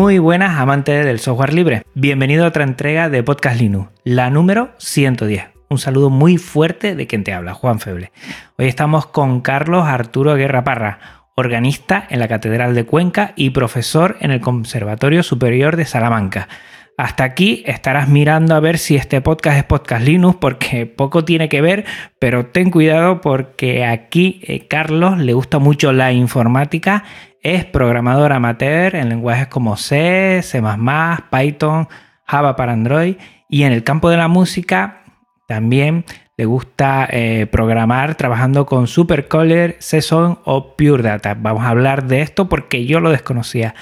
[0.00, 1.82] Muy buenas amantes del software libre.
[1.92, 5.48] Bienvenido a otra entrega de Podcast Linux, la número 110.
[5.68, 8.10] Un saludo muy fuerte de quien te habla, Juan Feble.
[8.56, 14.16] Hoy estamos con Carlos Arturo Guerra Parra, organista en la Catedral de Cuenca y profesor
[14.20, 16.48] en el Conservatorio Superior de Salamanca.
[17.00, 21.48] Hasta aquí estarás mirando a ver si este podcast es Podcast Linux porque poco tiene
[21.48, 21.86] que ver,
[22.18, 27.04] pero ten cuidado porque aquí eh, Carlos le gusta mucho la informática
[27.42, 30.62] es programador amateur en lenguajes como C, C++,
[31.30, 31.88] Python,
[32.26, 33.16] Java para Android
[33.48, 35.02] y en el campo de la música
[35.48, 36.04] también
[36.36, 41.32] le gusta eh, programar trabajando con Supercaller, CSON o Pure Data.
[41.32, 43.74] Vamos a hablar de esto porque yo lo desconocía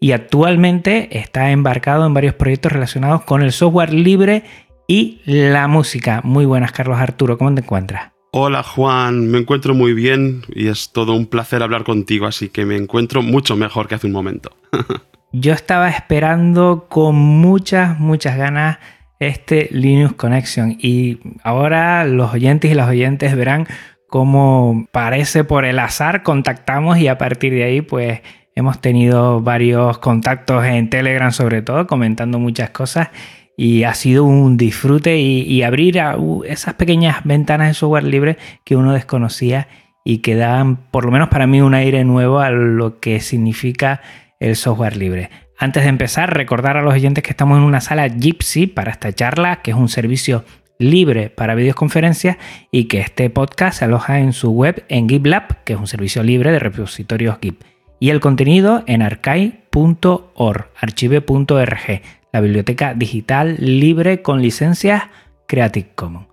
[0.00, 4.44] y actualmente está embarcado en varios proyectos relacionados con el software libre
[4.86, 6.20] y la música.
[6.24, 8.12] Muy buenas, Carlos Arturo, ¿cómo te encuentras?
[8.32, 12.66] Hola Juan, me encuentro muy bien y es todo un placer hablar contigo, así que
[12.66, 14.50] me encuentro mucho mejor que hace un momento.
[15.32, 18.78] Yo estaba esperando con muchas, muchas ganas
[19.18, 23.66] este Linux Connection y ahora los oyentes y las oyentes verán
[24.08, 28.20] cómo parece por el azar contactamos y a partir de ahí pues
[28.56, 33.10] hemos tenido varios contactos en Telegram sobre todo comentando muchas cosas
[33.56, 35.98] y ha sido un disfrute y, abrir
[36.46, 39.68] esas pequeñas ventanas de software libre que uno desconocía
[40.04, 44.02] y que dan, por lo menos para mí, un aire nuevo a lo que significa
[44.40, 45.30] el software libre.
[45.58, 49.10] Antes de empezar, recordar a los oyentes que estamos en una sala Gypsy para esta
[49.12, 50.44] charla, que es un servicio
[50.78, 52.36] libre para videoconferencias
[52.70, 56.22] y que este podcast se aloja en su web en GitLab, que es un servicio
[56.22, 57.75] libre de repositorios Git.
[57.98, 62.02] Y el contenido en archive.org, archive.org
[62.32, 65.04] la biblioteca digital libre con licencias
[65.46, 66.26] Creative Commons.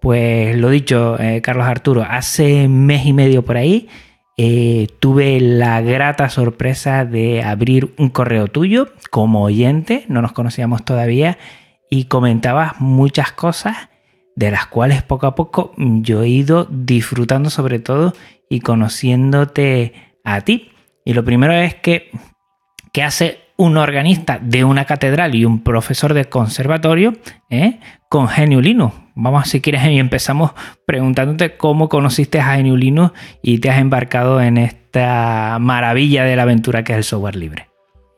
[0.00, 3.88] Pues lo dicho, eh, Carlos Arturo, hace mes y medio por ahí
[4.36, 10.84] eh, tuve la grata sorpresa de abrir un correo tuyo como oyente, no nos conocíamos
[10.84, 11.38] todavía,
[11.88, 13.90] y comentabas muchas cosas
[14.34, 18.12] de las cuales poco a poco yo he ido disfrutando sobre todo
[18.48, 19.92] y conociéndote
[20.24, 20.72] a ti.
[21.04, 22.10] Y lo primero es que,
[22.92, 27.12] que hace un organista de una catedral y un profesor de conservatorio
[27.50, 27.78] ¿eh?
[28.08, 28.94] con Genio Linux.
[29.14, 30.52] Vamos, si quieres, y empezamos
[30.86, 33.12] preguntándote cómo conociste a Genio Linux
[33.42, 37.73] y te has embarcado en esta maravilla de la aventura que es el software libre.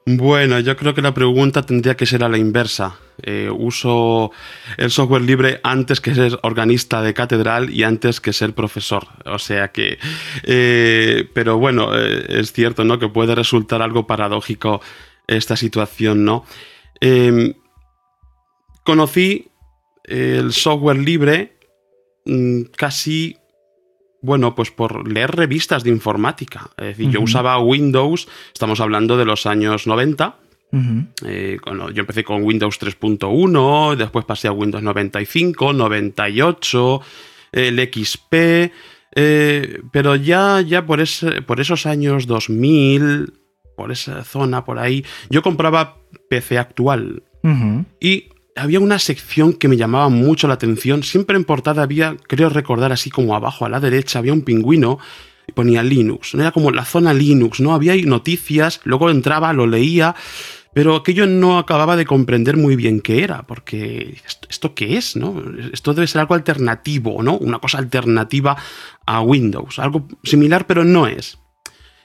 [0.08, 2.96] Bueno, yo creo que la pregunta tendría que ser a la inversa.
[3.22, 4.30] Eh, uso
[4.76, 9.04] el software libre antes que ser organista de catedral y antes que ser profesor.
[9.24, 9.98] O sea que...
[10.44, 13.00] Eh, pero bueno, es cierto, ¿no?
[13.00, 14.80] Que puede resultar algo paradójico
[15.26, 16.44] esta situación, ¿no?
[17.00, 17.54] Em,
[18.84, 19.48] conocí
[20.04, 21.58] el software libre
[22.26, 23.36] mm, casi,
[24.26, 26.68] bueno, pues por leer revistas de informática.
[26.76, 30.36] Es decir, yo usaba Windows, estamos hablando de los años 90.
[31.24, 37.00] Eh, yo empecé con Windows 3.1, después pasé a Windows 95, 98,
[37.52, 38.34] el XP,
[39.14, 43.32] eh, pero ya, ya por, ese, por esos años 2000,
[43.76, 45.98] por esa zona, por ahí, yo compraba
[46.28, 47.22] PC actual.
[48.00, 51.02] Y había una sección que me llamaba mucho la atención.
[51.02, 54.98] Siempre en portada había, creo recordar así como abajo a la derecha, había un pingüino
[55.46, 56.34] y ponía Linux.
[56.34, 57.74] Era como la zona Linux, ¿no?
[57.74, 60.14] Había noticias, luego entraba, lo leía,
[60.72, 64.18] pero aquello no acababa de comprender muy bien qué era, porque
[64.48, 65.42] ¿esto, qué es, no?
[65.72, 67.36] Esto debe ser algo alternativo, ¿no?
[67.38, 68.56] Una cosa alternativa
[69.06, 71.38] a Windows, algo similar, pero no es.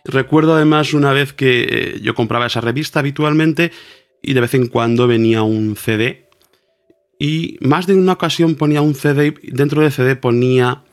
[0.05, 3.71] Recuerdo además una vez que eh, yo compraba esa revista habitualmente
[4.21, 6.30] y de vez en cuando venía un CD
[7.23, 10.83] y más de una ocasión ponía un CD dentro del CD ponía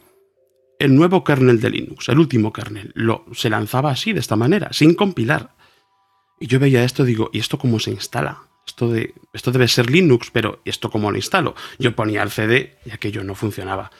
[0.78, 2.92] el nuevo kernel de Linux, el último kernel.
[2.94, 5.54] Lo, se lanzaba así, de esta manera, sin compilar.
[6.38, 8.42] Y yo veía esto digo, ¿y esto cómo se instala?
[8.66, 11.54] Esto, de, esto debe ser Linux, pero ¿esto cómo lo instalo?
[11.78, 13.90] Yo ponía el CD y aquello no funcionaba.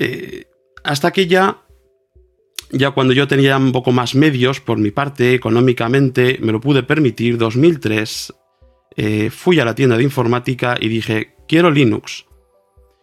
[0.00, 0.48] Eh,
[0.82, 1.62] hasta que ya
[2.72, 6.82] ya cuando yo tenía un poco más medios por mi parte, económicamente, me lo pude
[6.82, 8.34] permitir, 2003,
[8.96, 12.26] eh, fui a la tienda de informática y dije, quiero Linux.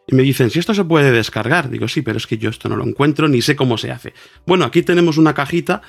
[0.08, 1.70] Y me dicen, si esto se puede descargar.
[1.70, 4.14] Digo, sí, pero es que yo esto no lo encuentro ni sé cómo se hace.
[4.46, 5.82] Bueno, aquí tenemos una cajita,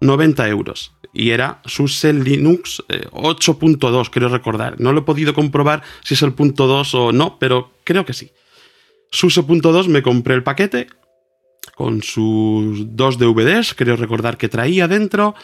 [0.00, 0.92] 90 euros.
[1.14, 4.80] Y era SUSE Linux 8.2, eh, creo recordar.
[4.80, 8.12] No lo he podido comprobar si es el punto 2 o no, pero creo que
[8.12, 8.30] sí.
[9.10, 10.88] SUSE.2 me compré el paquete
[11.74, 15.34] con sus dos DVDs, creo recordar que traía dentro.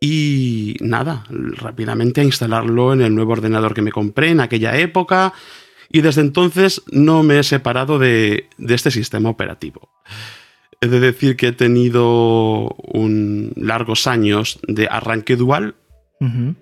[0.00, 5.34] Y nada, rápidamente a instalarlo en el nuevo ordenador que me compré en aquella época
[5.90, 9.90] y desde entonces no me he separado de, este sistema operativo.
[10.80, 15.74] He de decir que he tenido un, largos años de arranque dual,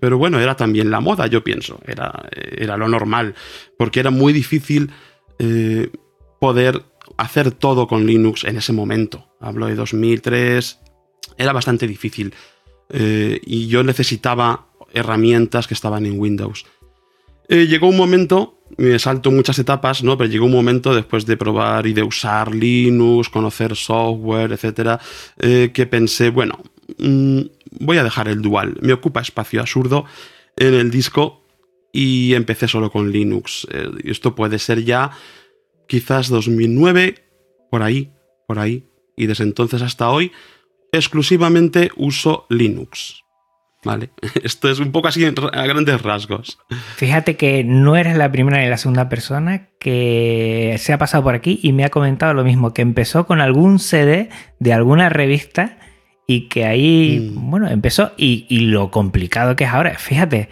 [0.00, 3.34] pero bueno, era también la moda, yo pienso, era, era lo normal,
[3.78, 4.90] porque era muy difícil
[5.38, 5.90] eh,
[6.38, 6.82] poder
[7.16, 9.28] hacer todo con Linux en ese momento.
[9.40, 10.78] Hablo de 2003,
[11.38, 12.34] era bastante difícil
[12.90, 16.66] eh, y yo necesitaba herramientas que estaban en Windows.
[17.48, 18.55] Eh, llegó un momento, me
[18.98, 20.16] salto muchas etapas, ¿no?
[20.16, 25.00] Pero llegó un momento después de probar y de usar Linux, conocer software, etcétera,
[25.38, 26.62] eh, que pensé, bueno,
[26.98, 27.40] mm,
[27.80, 28.76] voy a dejar el dual.
[28.80, 30.04] Me ocupa espacio absurdo
[30.56, 31.42] en el disco
[31.92, 33.66] y empecé solo con Linux.
[33.70, 35.10] Eh, esto puede ser ya
[35.86, 37.24] quizás 2009,
[37.70, 38.12] por ahí,
[38.46, 38.88] por ahí.
[39.16, 40.32] Y desde entonces hasta hoy,
[40.92, 43.25] exclusivamente uso Linux.
[43.86, 44.10] ¿Vale?
[44.42, 46.58] Esto es un poco así a grandes rasgos.
[46.96, 51.34] Fíjate que no eres la primera ni la segunda persona que se ha pasado por
[51.34, 54.28] aquí y me ha comentado lo mismo, que empezó con algún CD
[54.58, 55.78] de alguna revista
[56.26, 57.50] y que ahí, mm.
[57.50, 60.48] bueno, empezó y, y lo complicado que es ahora, fíjate,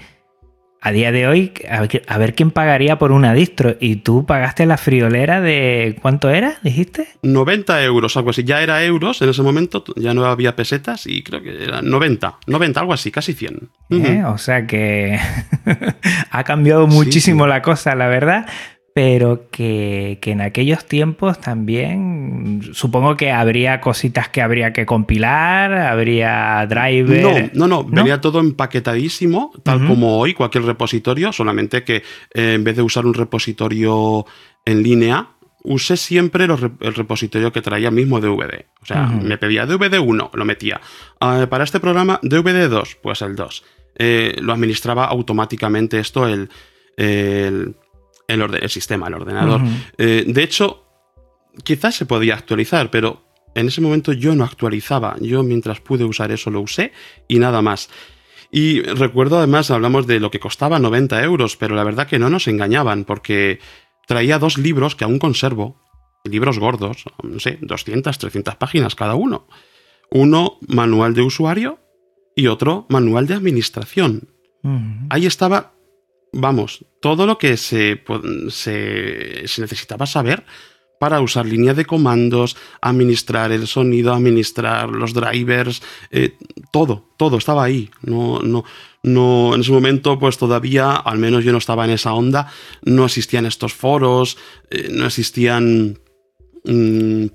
[0.84, 3.74] a día de hoy, a ver quién pagaría por una distro.
[3.80, 5.96] Y tú pagaste la friolera de.
[6.02, 6.58] ¿Cuánto era?
[6.62, 7.08] ¿Dijiste?
[7.22, 8.44] 90 euros, algo así.
[8.44, 12.36] Ya era euros en ese momento, ya no había pesetas y creo que era 90.
[12.46, 13.70] 90, algo así, casi 100.
[13.92, 14.24] ¿Eh?
[14.26, 15.18] O sea que
[16.30, 18.46] ha cambiado muchísimo la cosa, la verdad
[18.94, 26.64] pero que, en aquellos tiempos también supongo que habría cositas que habría que compilar, habría
[26.68, 27.50] driver.
[27.54, 32.04] No, no, no, venía todo empaquetadísimo, tal como hoy, cualquier repositorio, solamente que
[32.34, 34.26] eh, en vez de usar un repositorio
[34.64, 35.30] en línea,
[35.64, 38.66] usé siempre el repositorio que traía mismo DVD.
[38.80, 40.80] O sea, me pedía DVD 1, lo metía.
[41.18, 43.64] Ah, para este programa, DVD 2, pues el 2.
[43.96, 46.48] Eh, lo administraba automáticamente esto el
[46.96, 47.76] el,
[48.68, 49.60] sistema, el ordenador.
[49.98, 50.84] Eh, de hecho,
[51.62, 53.24] quizás se podía actualizar, pero
[53.54, 55.16] en ese momento yo no actualizaba.
[55.20, 56.92] Yo mientras pude usar eso lo usé
[57.28, 57.88] y nada más.
[58.50, 62.30] Y recuerdo además, hablamos de lo que costaba 90 euros, pero la verdad que no
[62.30, 63.58] nos engañaban, porque
[64.06, 65.82] traía dos libros que aún conservo,
[66.24, 69.46] libros gordos, no sé, 200, 300 páginas cada uno.
[70.10, 71.80] Uno manual de usuario
[72.36, 74.28] y otro manual de administración.
[75.10, 75.73] Ahí estaba
[76.34, 78.02] vamos, todo lo que se,
[78.48, 80.44] se, necesitaba saber
[80.98, 86.36] para usar líneas de comandos, administrar el sonido, administrar los drivers, eh,
[86.72, 87.90] todo, todo estaba ahí.
[88.02, 88.64] No, no,
[89.02, 92.50] no, en ese momento, pues todavía, al menos yo no estaba en esa onda,
[92.82, 94.38] no existían estos foros,
[94.70, 95.98] eh, no existían
[96.64, 97.26] mm,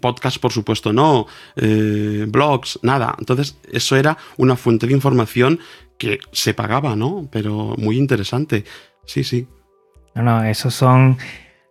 [0.00, 3.14] podcasts, por supuesto, no, eh, blogs, nada.
[3.18, 5.60] Entonces, eso era una fuente de información
[5.98, 7.28] que se pagaba, ¿no?
[7.30, 8.64] Pero muy interesante.
[9.04, 9.46] Sí, sí.
[10.14, 11.18] No, no, esos son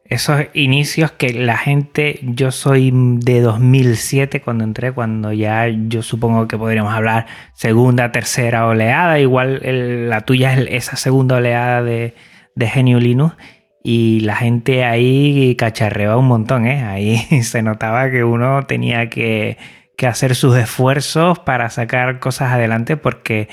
[0.07, 6.47] esos inicios que la gente, yo soy de 2007 cuando entré, cuando ya yo supongo
[6.47, 9.61] que podríamos hablar segunda, tercera oleada, igual
[10.09, 12.13] la tuya es esa segunda oleada de,
[12.53, 13.35] de Genio Linux
[13.83, 16.83] y la gente ahí cacharreaba un montón, ¿eh?
[16.83, 19.57] Ahí se notaba que uno tenía que,
[19.97, 23.47] que hacer sus esfuerzos para sacar cosas adelante porque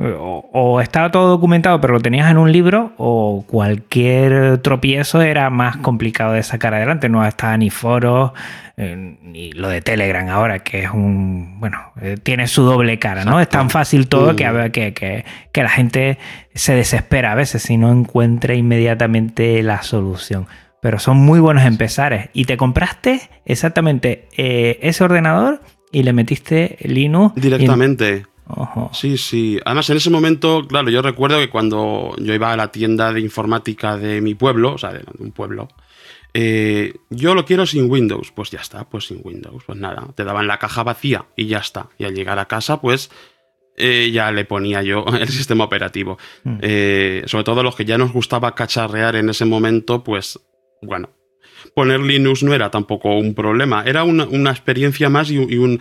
[0.00, 5.78] o, estaba todo documentado pero lo tenías en un libro o cualquier tropiezo era más
[5.78, 7.08] complicado de sacar adelante.
[7.08, 8.32] No estaba ni foros
[8.76, 11.58] eh, ni lo de Telegram ahora que es un...
[11.58, 13.40] bueno, eh, tiene su doble cara, ¿no?
[13.40, 16.18] Es tan fácil todo que, que, que, que la gente
[16.54, 20.46] se desespera a veces si no encuentra inmediatamente la solución
[20.80, 22.30] pero son muy buenos empezares.
[22.32, 25.60] Y te compraste exactamente eh, ese ordenador
[25.92, 27.34] y le metiste Linux.
[27.40, 28.26] Directamente.
[28.92, 29.58] Sí, sí.
[29.64, 33.20] Además, en ese momento, claro, yo recuerdo que cuando yo iba a la tienda de
[33.20, 35.68] informática de mi pueblo, o sea, de un pueblo,
[36.32, 38.32] eh, yo lo quiero sin Windows.
[38.32, 39.62] Pues ya está, pues sin Windows.
[39.64, 41.88] Pues nada, te daban la caja vacía y ya está.
[41.98, 43.10] Y al llegar a casa, pues
[43.76, 46.18] eh, ya le ponía yo el sistema operativo.
[46.44, 46.58] Mm.
[46.62, 50.40] Eh, sobre todo los que ya nos gustaba cacharrear en ese momento, pues
[50.80, 51.10] bueno,
[51.74, 53.84] poner Linux no era tampoco un problema.
[53.84, 55.80] Era una, experiencia más y un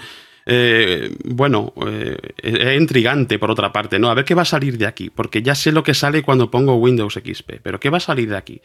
[0.49, 4.09] eh, bueno, eh, intrigante por otra parte, ¿no?
[4.09, 6.49] A ver qué va a salir de aquí, porque ya sé lo que sale cuando
[6.49, 8.61] pongo Windows XP, pero ¿qué va a salir de aquí?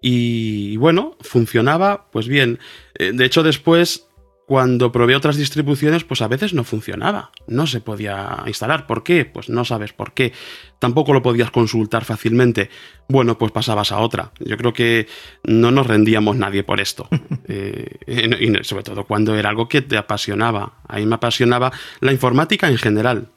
[0.00, 2.60] Y bueno, funcionaba, pues bien.
[2.94, 4.07] Eh, de hecho, después
[4.48, 8.86] cuando probé otras distribuciones, pues a veces no funcionaba, no se podía instalar.
[8.86, 9.26] ¿Por qué?
[9.26, 10.32] Pues no sabes por qué.
[10.78, 12.70] Tampoco lo podías consultar fácilmente.
[13.10, 14.32] Bueno, pues pasabas a otra.
[14.40, 15.06] Yo creo que
[15.44, 17.08] no nos rendíamos nadie por esto.
[17.50, 20.74] Eh, y sobre todo cuando era algo que te apasionaba.
[20.86, 23.28] A mí me apasionaba la informática en general.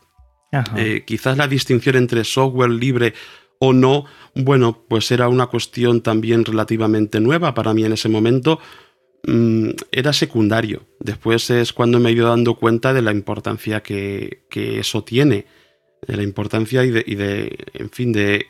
[0.75, 3.13] Eh, quizás la distinción entre software libre
[3.59, 4.03] o no,
[4.35, 8.59] bueno, pues era una cuestión también relativamente nueva para mí en ese momento
[9.91, 10.87] era secundario.
[10.99, 15.45] Después es cuando me he ido dando cuenta de la importancia que, eso tiene,
[16.07, 18.47] de la importancia y de, en fin, de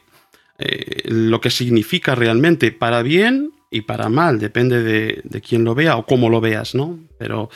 [0.59, 5.75] eh, lo que significa realmente, para bien y para mal, depende de, de quién lo
[5.75, 6.99] vea o cómo lo veas, ¿no?
[7.17, 7.49] Pero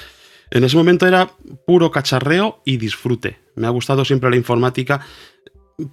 [0.51, 1.31] en ese momento era
[1.65, 3.39] puro cacharreo y disfrute.
[3.55, 5.05] Me ha gustado siempre la informática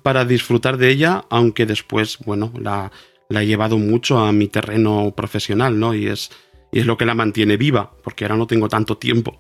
[0.03, 2.93] para disfrutar de ella, aunque después, bueno, la,
[3.29, 5.95] la he llevado mucho a mi terreno profesional, ¿no?
[5.95, 6.31] Y es
[6.73, 9.39] y es lo que la mantiene viva, porque ahora no tengo tanto tiempo.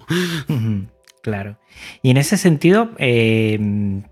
[1.22, 1.56] Claro.
[2.02, 3.56] Y en ese sentido, eh,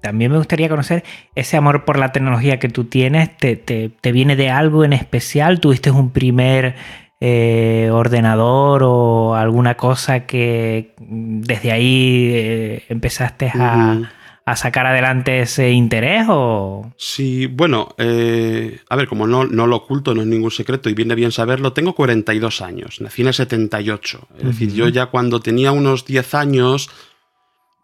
[0.01, 3.37] también me gustaría conocer ese amor por la tecnología que tú tienes.
[3.37, 5.59] ¿Te, viene de algo en especial?
[5.59, 6.77] ¿Tuviste un primer
[7.21, 14.13] eh, ordenador o alguna cosa que desde ahí eh, empezaste a,
[14.45, 16.93] a sacar adelante ese interés o...?
[16.97, 20.95] Sí, bueno, eh, a ver, como no, no, lo oculto, no es ningún secreto y
[20.95, 24.29] viene bien saberlo, tengo 42 años, nací en el 78.
[24.39, 26.91] Es decir, yo ya cuando tenía unos 10 años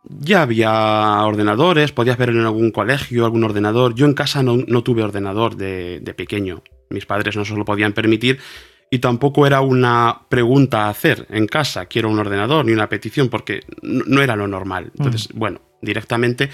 [0.08, 3.94] ya había ordenadores, podías ver en algún colegio algún ordenador.
[3.94, 7.92] Yo en casa no, tuve ordenador de, de, pequeño, mis padres no se lo podían
[7.92, 8.38] permitir
[8.90, 13.28] y tampoco era una pregunta a hacer en casa, quiero un ordenador, ni una petición,
[13.28, 14.92] porque no era lo normal.
[14.96, 16.50] Entonces, bueno, directamente.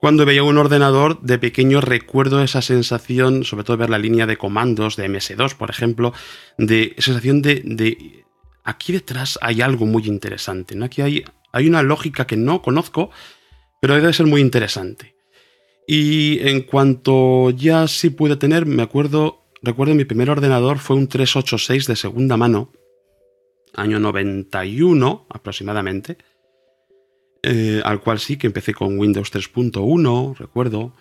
[0.00, 4.36] Cuando veía un ordenador de pequeño recuerdo esa sensación, sobre todo ver la línea de
[4.36, 6.12] comandos de MS2, por ejemplo,
[6.58, 8.24] de sensación de,
[8.62, 10.84] aquí detrás hay algo muy interesante, ¿no?
[10.84, 13.10] Aquí hay, hay una lógica que no conozco,
[13.80, 15.16] pero debe ser muy interesante.
[15.88, 21.08] Y en cuanto ya sí pude tener, me acuerdo, recuerdo mi primer ordenador fue un
[21.08, 22.72] 386 de segunda mano,
[23.74, 26.16] año 91 aproximadamente
[27.48, 30.92] eh, al cual sí que empecé con Windows 3.1, recuerdo.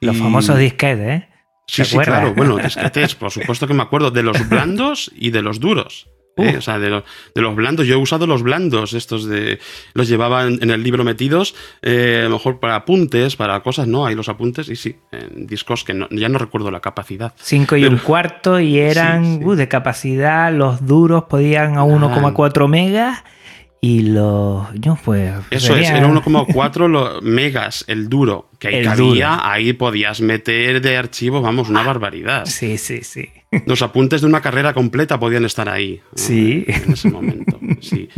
[0.00, 1.28] Los famosos disquetes, ¿eh?
[1.66, 2.32] Sí, sí, claro.
[2.32, 6.08] Bueno, disquetes, por supuesto que me acuerdo de los blandos y de los duros.
[6.42, 6.56] ¿Eh?
[6.56, 7.86] O sea, de, los blandos.
[7.86, 9.58] Yo he usado los blandos, estos de.
[9.94, 14.06] Los llevaba en, el libro metidos, eh, a lo mejor para apuntes, para cosas, ¿no?
[14.06, 17.32] Hay los apuntes y sí, en discos que ya no recuerdo la capacidad.
[17.36, 23.22] 5 y un cuarto y eran uh, de capacidad, los duros podían a 1,4 megas
[23.80, 24.74] y los.
[24.84, 25.32] No, pues.
[25.50, 28.50] Eso es, era 1,4 megas el duro.
[28.58, 32.44] Que ahí cabía, ahí podías meter de archivo, vamos, una barbaridad.
[32.44, 33.30] Sí, sí, sí.
[33.66, 36.00] Los apuntes de una carrera completa podían estar ahí.
[36.14, 36.64] Sí.
[36.68, 38.08] En ese momento, sí.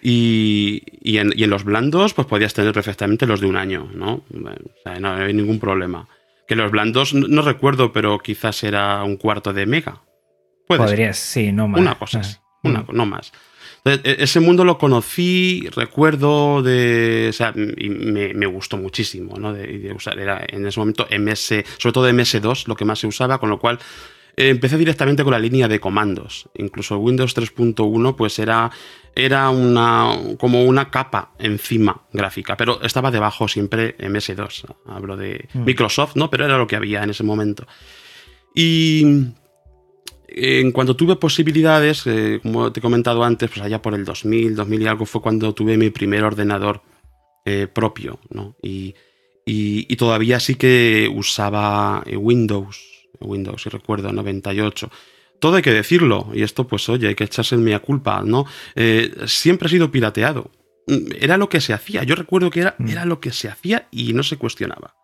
[0.00, 3.88] Y, y, en, y, en, los blandos, pues podías tener perfectamente los de un año,
[3.94, 4.14] ¿no?
[4.14, 6.08] O sea, no había ningún problema.
[6.48, 10.00] Que los blandos, no, recuerdo, pero quizás era un cuarto de mega.
[10.66, 11.80] Podrías, sí, no más.
[11.80, 12.58] Una cosa, ah.
[12.64, 13.32] una, no más.
[13.84, 17.26] E, ese mundo lo conocí, recuerdo de.
[17.30, 19.52] O sea, y me, gustó muchísimo, ¿no?
[19.52, 20.18] De, usar.
[20.18, 23.58] Era en ese momento MS, sobre todo MS2, lo que más se usaba, con lo
[23.58, 23.78] cual.
[24.34, 26.48] Eh, empecé directamente con la línea de comandos.
[26.54, 28.70] Incluso Windows 3.1, pues era,
[29.14, 34.74] era una, como una capa encima gráfica, pero estaba debajo siempre MS2.
[34.86, 35.64] Hablo de mm.
[35.64, 36.30] Microsoft, ¿no?
[36.30, 37.66] Pero era lo que había en ese momento.
[38.54, 39.32] Y
[40.34, 44.54] en cuanto tuve posibilidades, eh, como te he comentado antes, pues allá por el 2000,
[44.54, 46.82] 2000 y algo fue cuando tuve mi primer ordenador
[47.44, 48.56] eh, propio, ¿no?
[48.62, 48.94] Y,
[49.96, 54.90] todavía sí que usaba eh, Windows, Windows, si recuerdo, 98.
[55.38, 58.46] Todo hay que decirlo, y esto pues oye, hay que echarse en mi culpa, ¿no?
[59.26, 60.50] siempre ha sido pirateado.
[61.20, 62.88] Era lo que se hacía, yo recuerdo que era, mm.
[62.88, 64.94] era lo que se hacía y no se cuestionaba.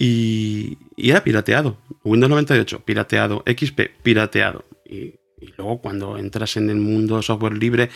[0.00, 1.76] Y, era pirateado.
[2.04, 3.44] Windows 98, pirateado.
[3.46, 4.64] XP, pirateado.
[4.88, 5.20] Y,
[5.58, 7.90] luego cuando entras en el mundo software libre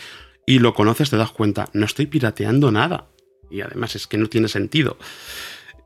[0.45, 3.07] y lo conoces, te das cuenta, no estoy pirateando nada.
[3.49, 4.97] Y además es que no tiene sentido.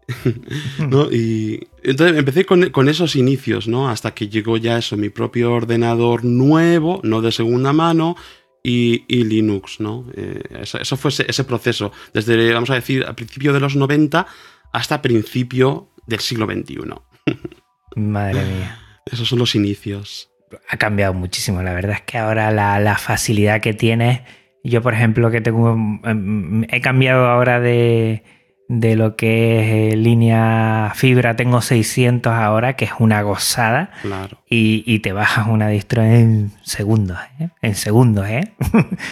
[1.12, 3.90] Y entonces empecé con, esos inicios, ¿no?
[3.90, 8.16] Hasta que llegó ya eso, mi propio ordenador nuevo, no de segunda mano,
[8.64, 10.08] y, Linux, ¿no?
[10.16, 11.92] Eh, eso, fue ese, ese, proceso.
[12.12, 14.26] Desde, vamos a decir, a principio de los 90
[14.72, 16.78] hasta principio del siglo XXI.
[17.96, 18.80] Madre mía.
[19.06, 20.32] Esos son los inicios.
[20.68, 24.22] Ha cambiado muchísimo, la verdad es que ahora la, facilidad que tienes,
[24.64, 25.74] yo por ejemplo que tengo,
[26.04, 28.24] em, he cambiado ahora de,
[28.68, 33.92] de lo que es eh, línea fibra tengo 600 ahora, que es una gozada.
[34.02, 34.40] Claro.
[34.50, 37.50] Y, te bajas una distro en segundos, ¿eh?
[37.62, 38.52] En segundos, ¿eh?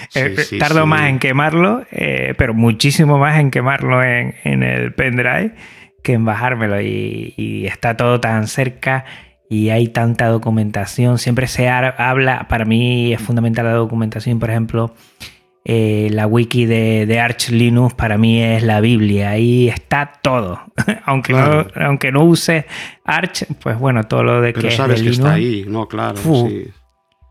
[0.09, 0.87] Sí, Tardo sí.
[0.87, 5.53] más en quemarlo, eh, pero muchísimo más en quemarlo en, en el pendrive
[6.07, 6.81] que en bajármelo.
[6.81, 9.05] Y, y, está todo tan cerca
[9.49, 11.19] y hay tanta documentación.
[11.19, 14.93] Siempre se habla, para mí es fundamental la documentación, por ejemplo
[15.69, 19.31] eh, la wiki de, de, Arch Linux para mí es la Biblia.
[19.31, 20.61] Ahí está todo.
[21.05, 21.67] aunque, claro.
[21.75, 22.65] no, aunque no use
[23.03, 25.65] Arch, pues bueno, todo lo de Pero que sabes es de que Linux, está ahí,
[25.67, 26.15] no, claro.
[26.15, 26.67] Sí.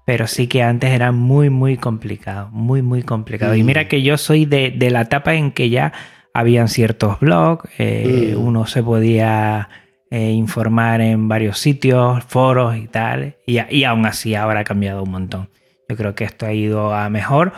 [0.04, 2.50] Pero sí que antes era muy, muy complicado.
[2.52, 3.54] Muy, muy complicado.
[3.54, 3.56] Mm.
[3.56, 5.94] Y mira que yo soy de, de, la etapa en que ya
[6.38, 8.40] habían ciertos blogs, eh, mm.
[8.40, 9.68] uno se podía
[10.10, 13.36] eh, informar en varios sitios, foros y tal.
[13.46, 15.48] Y, y aún así ahora ha cambiado un montón.
[15.88, 17.52] Yo creo que esto ha ido a mejor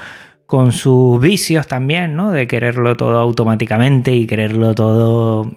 [0.47, 2.31] con sus vicios también, ¿no?
[2.31, 5.51] De quererlo todo automáticamente y quererlo todo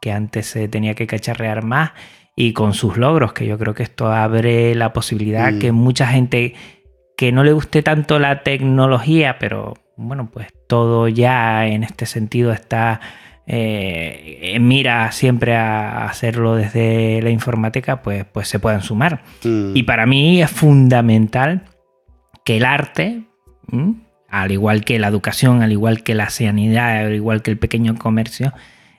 [0.00, 1.92] que antes se tenía que cacharrear más
[2.36, 5.58] y con sus logros, que yo creo que esto abre la posibilidad mm.
[5.60, 6.54] que mucha gente
[7.16, 12.50] que no le guste tanto la tecnología, pero bueno, pues todo ya en este sentido
[12.50, 13.00] está
[13.46, 19.22] eh, mira siempre a hacerlo desde la informática, pues, pues se puedan sumar.
[19.44, 19.76] Mm.
[19.76, 21.62] Y para mí es fundamental
[22.44, 23.22] que el arte,
[23.70, 23.94] ¿m?
[24.28, 27.94] al igual que la educación, al igual que la sanidad, al igual que el pequeño
[27.94, 28.52] comercio,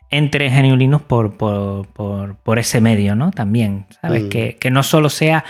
[0.10, 3.32] entre en Linux por, por, por, por, ese medio, ¿no?
[3.32, 4.24] También, ¿sabes?
[4.24, 4.30] Mm.
[4.30, 5.44] Que, que, no solo sea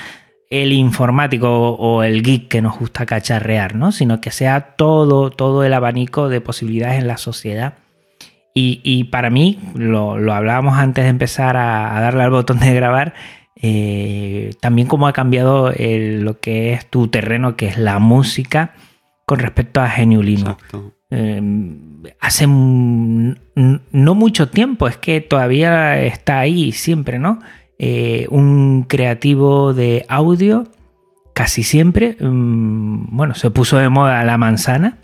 [0.50, 3.92] el informático o, el geek que nos gusta cacharrear, ¿no?
[3.92, 7.76] Sino que sea todo, todo el abanico de posibilidades en la sociedad.
[8.54, 12.60] Y, y para mí, lo, lo, hablábamos antes de empezar a, a darle al botón
[12.60, 13.14] de grabar,
[13.56, 18.74] eh, también cómo ha cambiado el, lo que es tu terreno, que es la música,
[19.26, 20.64] con respecto a GNU Linux.
[21.10, 21.42] Eh,
[22.20, 27.40] hace no mucho tiempo, es que todavía está ahí siempre, ¿no?
[27.78, 30.64] Eh, un creativo de audio,
[31.34, 35.00] casi siempre, um, bueno, se puso de moda la manzana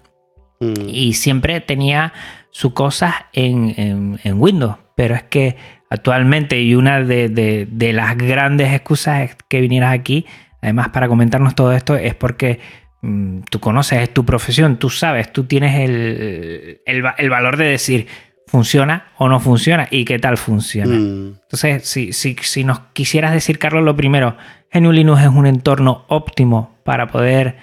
[0.62, 0.88] mm.
[0.88, 2.14] y siempre tenía
[2.50, 5.58] sus cosas en, en, en, Windows, pero es que
[5.90, 10.26] actualmente, y una de, de, de las grandes excusas es que vinieras aquí,
[10.62, 12.62] además para comentarnos todo esto, es porque
[13.02, 17.66] mm, tú conoces, es tu profesión, tú sabes, tú tienes el, el, el, valor de
[17.66, 18.08] decir
[18.52, 20.94] funciona o no funciona y qué tal funciona.
[20.94, 21.40] Mm.
[21.44, 24.36] Entonces, si, si, si, nos quisieras decir, Carlos, lo primero,
[24.74, 27.56] GNU Linux es un entorno óptimo para poder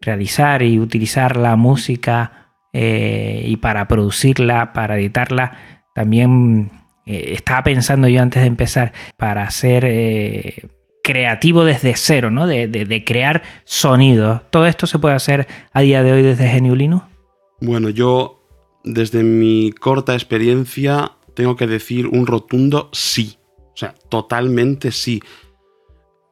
[0.00, 5.56] realizar y utilizar la música eh, y para producirla, para editarla.
[5.96, 6.70] También
[7.06, 10.68] eh, estaba pensando yo antes de empezar para ser eh,
[11.02, 12.46] creativo desde cero, ¿no?
[12.46, 14.42] De, de, de, crear sonidos.
[14.50, 17.04] ¿Todo esto se puede hacer a día de hoy desde GNU Linux?
[17.60, 18.35] Bueno, yo
[18.86, 23.36] desde mi corta experiencia tengo que decir un rotundo sí.
[23.74, 25.20] O sea, totalmente sí.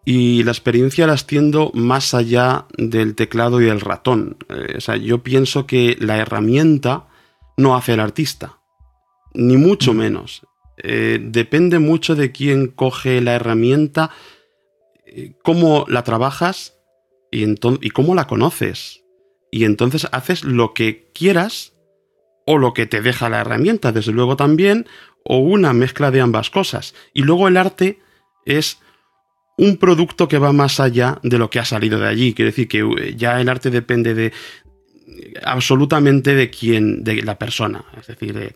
[0.07, 4.39] Y la experiencia la extiendo más allá del teclado y el ratón.
[4.49, 7.09] Eh, o sea, yo pienso que la herramienta
[7.57, 8.61] no hace al artista.
[9.35, 10.47] Ni mucho menos.
[10.77, 14.11] Eh, depende mucho de quién coge la herramienta,
[15.07, 16.79] eh, cómo la trabajas
[17.31, 19.03] y, y cómo la conoces.
[19.51, 21.74] Y entonces haces lo que quieras
[22.47, 24.87] o lo que te deja la herramienta, desde luego también,
[25.25, 26.95] o una mezcla de ambas cosas.
[27.13, 28.01] Y luego el arte
[28.45, 28.79] es
[29.57, 32.35] un producto que va más allá de lo que ha salido de allí.
[32.35, 34.33] Quiere decir que ya el arte depende de
[35.45, 37.85] absolutamente de quién, de la persona.
[37.99, 38.55] Es decir, de,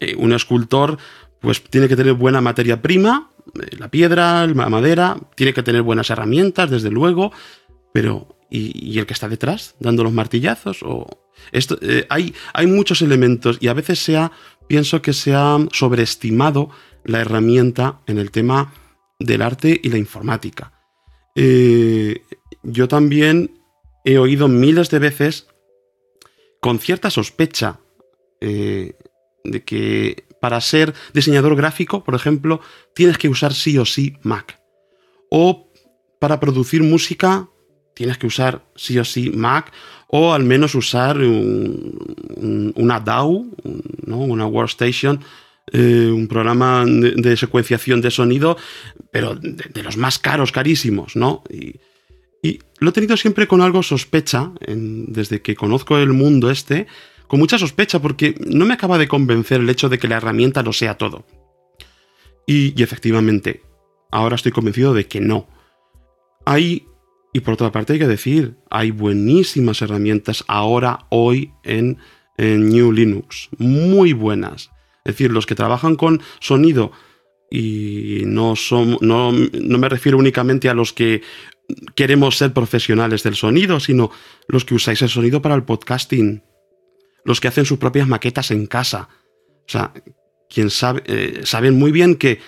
[0.00, 0.98] eh, un escultor
[1.40, 5.82] pues tiene que tener buena materia prima, eh, la piedra, la madera, tiene que tener
[5.82, 7.32] buenas herramientas, desde luego,
[7.92, 10.82] pero ¿y, y el que está detrás dando los martillazos?
[10.84, 11.21] O
[11.52, 14.32] eh, hay, hay muchos elementos y a veces se ha,
[14.66, 16.70] pienso que se ha sobreestimado
[17.04, 18.72] la herramienta en el tema
[19.18, 20.72] del arte y la informática.
[21.34, 22.22] Eh,
[22.62, 23.58] yo también
[24.04, 25.46] he oído miles de veces
[26.60, 27.80] con cierta sospecha
[28.40, 28.94] eh,
[29.44, 32.60] de que para ser diseñador gráfico, por ejemplo,
[32.94, 34.60] tienes que usar sí o sí Mac.
[35.30, 35.72] O
[36.18, 37.48] para producir música
[37.94, 39.72] tienes que usar sí o sí Mac
[40.14, 43.50] o al menos usar un, un, una DAW,
[44.04, 44.18] ¿no?
[44.18, 45.20] una workstation,
[45.72, 48.58] eh, un programa de, secuenciación de sonido,
[49.10, 51.42] pero de, los más caros, carísimos, ¿no?
[51.48, 51.80] Y,
[52.80, 56.88] lo he tenido siempre con algo sospecha, desde que conozco el mundo este,
[57.28, 60.64] con mucha sospecha, porque no me acaba de convencer el hecho de que la herramienta
[60.64, 61.24] lo sea todo.
[62.44, 63.62] Y efectivamente,
[64.10, 65.46] ahora estoy convencido de que no.
[66.44, 66.88] Hay
[67.32, 71.98] y por otra parte hay que decir, hay buenísimas herramientas ahora, hoy, en,
[72.36, 73.48] en New Linux.
[73.56, 74.70] Muy buenas.
[75.04, 76.92] Es decir, los que trabajan con sonido
[77.50, 81.22] y no, son, no, no me refiero únicamente a los que
[81.94, 84.10] queremos ser profesionales del sonido, sino
[84.46, 86.42] los que usáis el sonido para el podcasting,
[87.24, 89.08] los que hacen sus propias maquetas en casa.
[89.66, 89.92] O sea,
[90.50, 92.40] quien sabe, eh, saben muy bien que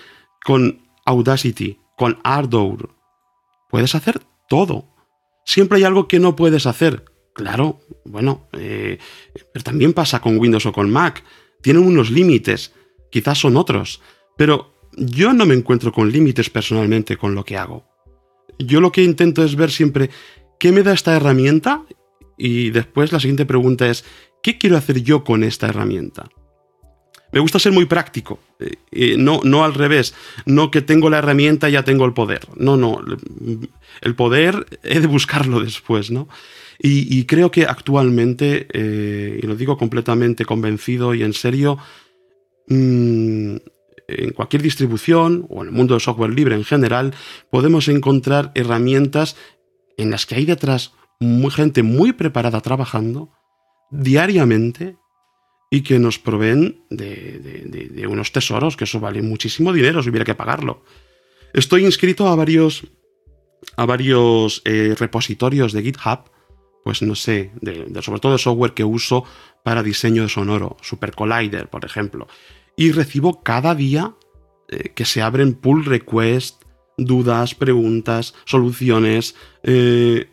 [0.43, 2.95] con Audacity, con Ardour,
[3.69, 4.93] puedes hacer todo.
[5.45, 7.05] Siempre hay algo que no puedes hacer.
[7.33, 8.97] Claro, bueno, eh,
[9.53, 11.23] pero también pasa con Windows o con Mac.
[11.61, 12.73] Tienen unos límites,
[13.11, 14.01] quizás son otros,
[14.37, 17.85] pero yo no me encuentro con límites personalmente con lo que hago.
[18.57, 20.09] Yo lo que intento es ver siempre
[20.59, 21.83] qué me da esta herramienta
[22.37, 24.05] y después la siguiente pregunta es,
[24.41, 26.29] ¿qué quiero hacer yo con esta herramienta?
[27.35, 31.67] Me gusta ser muy práctico, eh, no, no al revés, no que tengo la herramienta
[31.67, 32.47] y ya tengo el poder.
[32.55, 33.03] No, no,
[33.99, 36.29] el poder he de buscarlo después, ¿no?
[36.79, 41.77] Y, creo que actualmente, eh, y lo digo completamente convencido y en serio,
[42.67, 43.55] mm,
[44.07, 47.13] en cualquier distribución o en el mundo del software libre en general,
[47.49, 49.35] podemos encontrar herramientas
[49.97, 50.93] en las que hay detrás
[51.51, 53.31] gente muy preparada trabajando
[53.91, 54.97] diariamente
[55.75, 60.35] y que nos proveen de, unos tesoros, que eso vale muchísimo dinero si hubiera que
[60.35, 60.83] pagarlo.
[61.53, 62.87] Estoy inscrito a varios,
[63.75, 66.31] a varios eh, repositorios de GitHub,
[66.83, 67.51] pues no sé,
[68.01, 69.25] sobre todo de software que uso
[69.63, 72.27] para diseño de sonoro, Super Collider, por ejemplo
[72.75, 74.15] y recibo cada día
[74.67, 76.59] eh, que se abren pull requests,
[76.97, 80.29] dudas, preguntas, soluciones, eh,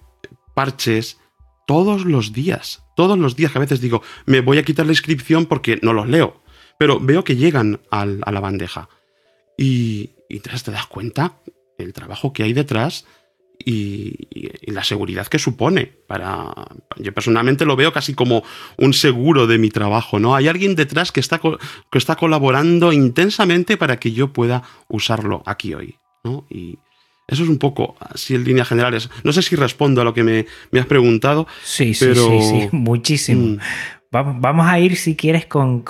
[0.54, 1.18] parches,
[1.66, 4.92] todos los días, todos los días que a veces digo, me voy a quitar la
[4.92, 6.42] inscripción porque no los leo,
[6.78, 8.88] pero veo que llegan a la bandeja.
[9.58, 11.36] Y, y te das cuenta
[11.78, 13.04] el trabajo que hay detrás
[13.64, 15.86] y, la seguridad que supone.
[16.06, 16.52] Para,
[16.96, 18.42] yo personalmente lo veo casi como
[18.78, 20.34] un seguro de mi trabajo, ¿no?
[20.34, 25.74] Hay alguien detrás que está, que está colaborando intensamente para que yo pueda usarlo aquí
[25.74, 26.46] hoy, ¿no?
[26.50, 26.78] Y
[27.32, 29.10] eso es un poco así en líneas generales.
[29.24, 30.46] No sé si respondo a lo que me,
[30.78, 31.46] has preguntado.
[31.62, 33.56] Sí, sí, sí, sí, muchísimo.
[33.56, 33.58] Mm.
[34.10, 35.82] Vamos, a ir, si quieres, con,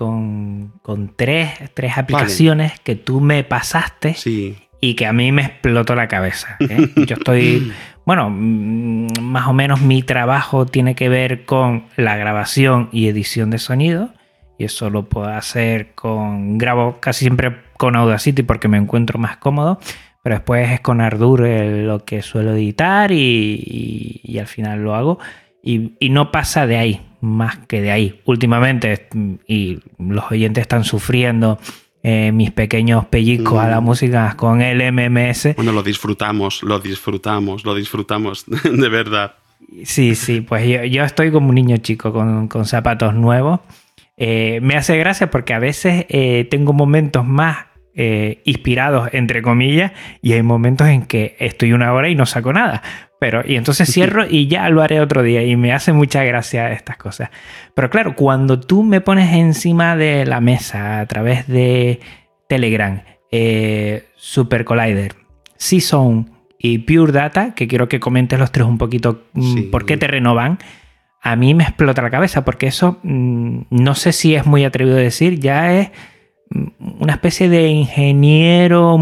[1.16, 6.08] tres, tres aplicaciones que tú me pasaste sí y que a mí me explotó la
[6.08, 6.56] cabeza.
[6.58, 6.90] ¿eh?
[7.06, 7.72] Yo estoy,
[8.04, 13.48] bueno, mm, más o menos mi trabajo tiene que ver con la grabación y edición
[13.50, 14.12] de sonido.
[14.58, 19.36] Y eso lo puedo hacer con, grabo casi siempre con Audacity porque me encuentro más
[19.36, 19.78] cómodo.
[20.22, 25.18] Pero después es con Ardour lo que suelo editar y, al final lo hago.
[25.62, 28.20] Y, y, no pasa de ahí, más que de ahí.
[28.24, 29.08] Últimamente,
[29.46, 31.58] y los oyentes están sufriendo
[32.04, 33.84] eh, mis pequeños pellizcos a la mm.
[33.84, 35.54] música con el MMS.
[35.54, 39.36] Bueno, lo disfrutamos, lo disfrutamos, lo disfrutamos, de verdad.
[39.84, 43.60] Sí, sí, pues yo, estoy como un niño chico con, zapatos nuevos.
[44.16, 50.32] Eh, me hace gracia porque a veces eh, tengo momentos más inspirados, entre comillas, y
[50.32, 52.82] hay momentos en que estoy una hora y no saco nada.
[53.22, 55.44] Pero, y entonces cierro y ya lo haré otro día.
[55.44, 57.30] Y me hace mucha gracia estas cosas.
[57.72, 62.00] Pero claro, cuando tú me pones encima de la mesa a través de
[62.48, 63.00] Telegram,
[63.30, 65.14] eh, Super Collider,
[65.56, 69.96] Season y Pure Data, que quiero que comentes los tres un poquito mm, por qué
[69.96, 70.58] te renovan,
[71.20, 74.96] a mí me explota la cabeza porque eso, mm, no sé si es muy atrevido
[74.96, 75.90] decir, ya es
[76.98, 78.96] una especie de ingeniero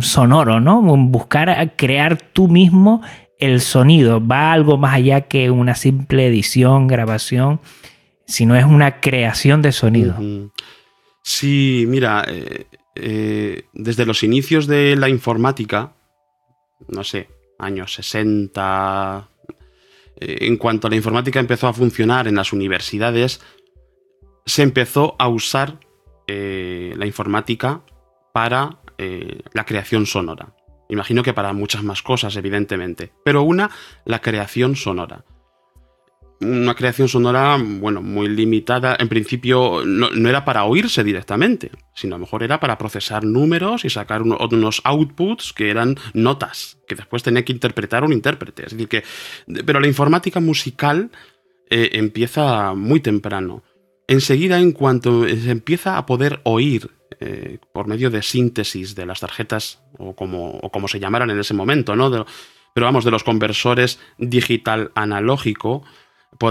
[0.00, 0.80] sonoro, ¿no?
[0.82, 3.02] Buscar crear tú mismo
[3.38, 7.60] el sonido va algo más allá que una simple edición, grabación,
[8.26, 10.16] sino es una creación de sonido.
[11.22, 15.92] Sí, mira, eh, eh, desde los inicios de la informática,
[16.88, 19.28] no sé, años 60,
[20.18, 23.40] eh, en cuanto la informática empezó a funcionar en las universidades,
[24.46, 25.78] se empezó a usar
[26.26, 27.82] la informática
[28.32, 30.54] para la creación sonora.
[30.88, 33.12] Imagino que para muchas más cosas, evidentemente.
[33.24, 33.70] Pero una,
[34.04, 35.24] la creación sonora.
[36.40, 38.96] Una creación sonora, bueno, muy limitada.
[39.00, 43.84] En principio no, era para oírse directamente, sino a lo mejor era para procesar números
[43.84, 48.66] y sacar unos outputs que eran notas, que después tenía que interpretar un intérprete.
[48.66, 49.02] Es decir, que.
[49.64, 51.10] Pero la informática musical
[51.70, 53.64] eh, empieza muy temprano.
[54.08, 59.20] Enseguida, en cuanto se empieza a poder oír eh, por medio de síntesis de las
[59.20, 62.26] tarjetas, o como, se llamaran en ese momento, ¿no?
[62.74, 65.82] pero vamos, de los conversores digital analógico,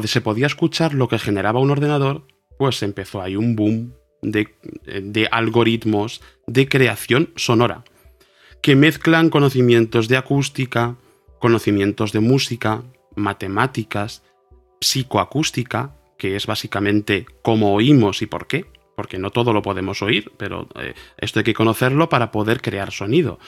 [0.05, 6.21] se podía escuchar lo que generaba un ordenador, pues empezó ahí un boom de algoritmos
[6.47, 7.83] de creación sonora,
[8.61, 10.95] que mezclan conocimientos de acústica,
[11.39, 12.81] conocimientos de música,
[13.15, 14.23] matemáticas,
[14.81, 20.32] psicoacústica, que es básicamente cómo oímos y por qué, porque no todo lo podemos oír,
[20.38, 23.39] pero eh, esto hay que conocerlo para poder crear sonido.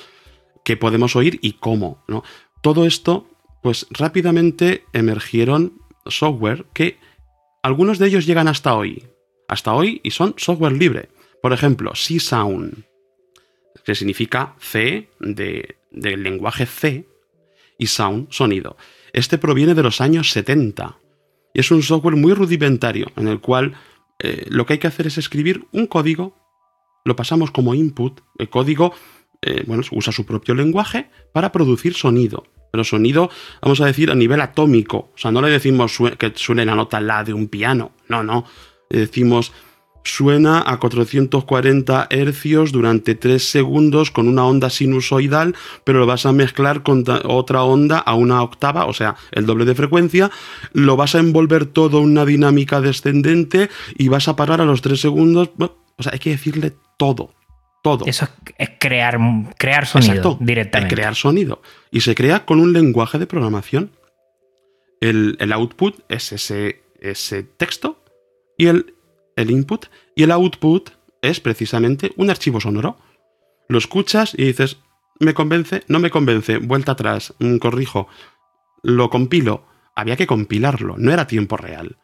[0.63, 2.03] ¿Qué podemos oír y cómo?
[2.07, 2.23] ¿no?
[2.61, 3.29] Todo esto,
[3.61, 6.99] pues rápidamente emergieron software que
[7.63, 9.07] algunos de ellos llegan hasta hoy.
[9.47, 11.09] Hasta hoy y son software libre.
[11.41, 12.83] Por ejemplo, C-Sound,
[13.85, 17.07] que significa C de, del lenguaje C
[17.77, 18.75] y Sound, sonido.
[19.13, 20.97] Este proviene de los años 70
[21.59, 23.75] es un software muy rudimentario en el cual
[24.19, 26.35] eh, lo que hay que hacer es escribir un código,
[27.05, 28.93] lo pasamos como input, el código
[29.41, 32.45] eh, bueno, usa su propio lenguaje para producir sonido.
[32.71, 33.29] Pero sonido,
[33.61, 35.11] vamos a decir, a nivel atómico.
[35.13, 37.91] O sea, no le decimos que suene la nota la de un piano.
[38.09, 38.45] No, no.
[38.89, 39.53] Le decimos
[40.07, 46.31] suena a 440 hercios durante 3 segundos con una onda sinusoidal, pero lo vas a
[46.31, 50.31] mezclar con otra onda a una octava, o sea, el doble de frecuencia,
[50.73, 54.81] lo vas a envolver todo en una dinámica descendente y vas a parar a los
[54.81, 55.49] 3 segundos.
[55.59, 57.33] O sea, hay que decirle todo.
[57.83, 58.05] Todo.
[58.05, 59.17] Eso es crear,
[59.57, 60.95] crear sonido directamente.
[60.95, 61.61] crear sonido.
[61.91, 63.91] Y se crea con un lenguaje de programación.
[64.99, 68.03] El, output es ese, ese texto
[68.57, 68.96] y el
[69.37, 70.89] el input y el output
[71.21, 72.97] es precisamente un archivo sonoro.
[73.69, 74.77] Lo escuchas y dices,
[75.19, 78.07] me convence, no me convence, vuelta atrás, mm, corrijo,
[78.83, 79.65] lo compilo.
[79.95, 81.97] Había que compilarlo, no era tiempo real.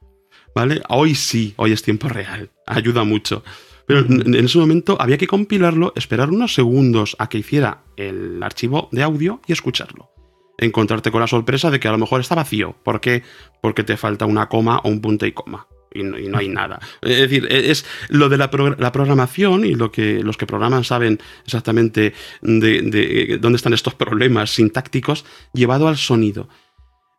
[0.56, 0.82] ¿Vale?
[0.88, 3.44] Hoy sí, hoy es tiempo real, ayuda mucho.
[3.86, 8.88] Pero en ese momento había que compilarlo, esperar unos segundos a que hiciera el archivo
[8.94, 10.10] de audio y escucharlo.
[10.58, 12.78] Encontrarte con la sorpresa de que a lo mejor está vacío.
[12.84, 13.24] ¿Por qué?
[13.62, 16.80] Porque te falta una coma o un punto y coma y no, hay nada.
[17.02, 21.20] Es decir, e, es lo de la, programación y lo que los que programan saben
[21.46, 26.50] exactamente de, dónde están estos problemas sintácticos llevado al sonido.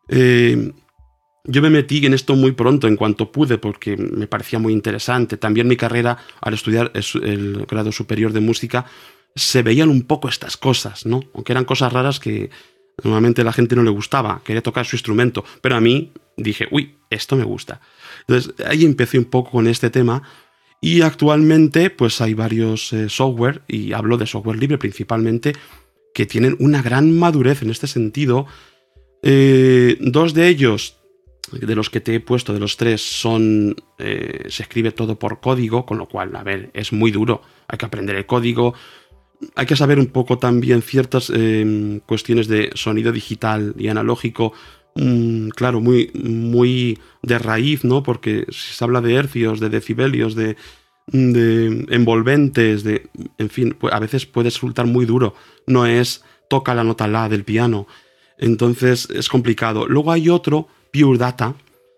[0.09, 0.71] Eh,
[1.47, 5.37] yo me metí en esto muy pronto, en cuanto pude, porque me parecía muy interesante.
[5.37, 8.85] También mi carrera, al estudiar el grado superior de música,
[9.35, 11.21] se veían un poco estas cosas, ¿no?
[11.33, 12.49] Aunque eran cosas raras que
[13.03, 16.95] normalmente la gente no le gustaba, quería tocar su instrumento, pero a mí dije, uy,
[17.09, 17.81] esto me gusta.
[18.27, 20.23] Entonces ahí empecé un poco con este tema
[20.81, 25.53] y actualmente pues hay varios eh, software, y hablo de software libre principalmente,
[26.13, 28.45] que tienen una gran madurez en este sentido.
[29.23, 30.97] Eh, dos de ellos,
[31.51, 33.75] de los que te he puesto, de los tres, son.
[33.97, 37.41] Eh, se escribe todo por código, con lo cual, a ver, es muy duro.
[37.67, 38.75] Hay que aprender el código.
[39.55, 41.31] Hay que saber un poco también ciertas
[42.05, 44.53] cuestiones de sonido digital y analógico
[45.55, 48.03] claro, muy, muy de raíz, ¿no?
[48.03, 50.55] Porque si se habla de hercios, de decibelios, de,
[51.07, 53.09] de envolventes, de.
[53.37, 55.35] En fin, pues a veces puede resultar muy duro.
[55.67, 57.87] No es toca la nota la del piano.
[58.37, 59.87] Entonces es complicado.
[59.87, 61.55] Luego hay otro, Pure Data,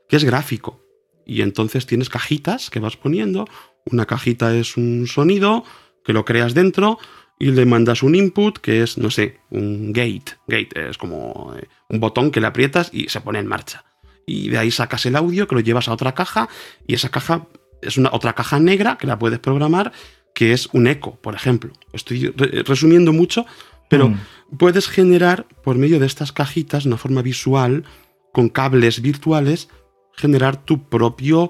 [0.08, 0.82] que es gráfico.
[1.26, 3.48] Y entonces tienes cajitas que vas poniendo.
[3.86, 5.64] Una cajita es un sonido
[6.04, 7.00] que lo creas dentro
[7.39, 10.38] y le mandas un input que es, no sé, un gate.
[10.47, 13.86] Gate es como eh, un botón que le aprietas y se pone en marcha.
[14.26, 16.50] Y de ahí sacas el audio que lo llevas a otra caja
[16.86, 17.47] y esa caja
[17.82, 19.93] es una otra caja negra que la puedes programar
[20.34, 21.73] que es un eco, por ejemplo.
[21.93, 23.45] Estoy resumiendo mucho,
[23.89, 24.19] pero mm.
[24.58, 27.86] puedes generar por medio de estas cajitas, una forma visual,
[28.34, 29.69] con cables virtuales,
[30.13, 31.50] generar tu propio,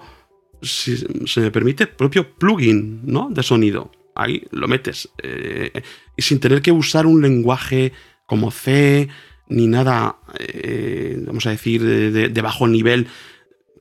[0.62, 0.95] si
[1.26, 3.30] se me permite, propio plugin ¿no?
[3.30, 5.10] de sonido ahí lo metes.
[5.22, 5.72] Eh,
[6.16, 7.94] y sin tener que usar un lenguaje
[8.26, 9.08] como C
[9.48, 13.08] ni nada, eh, vamos a decir, de, bajo nivel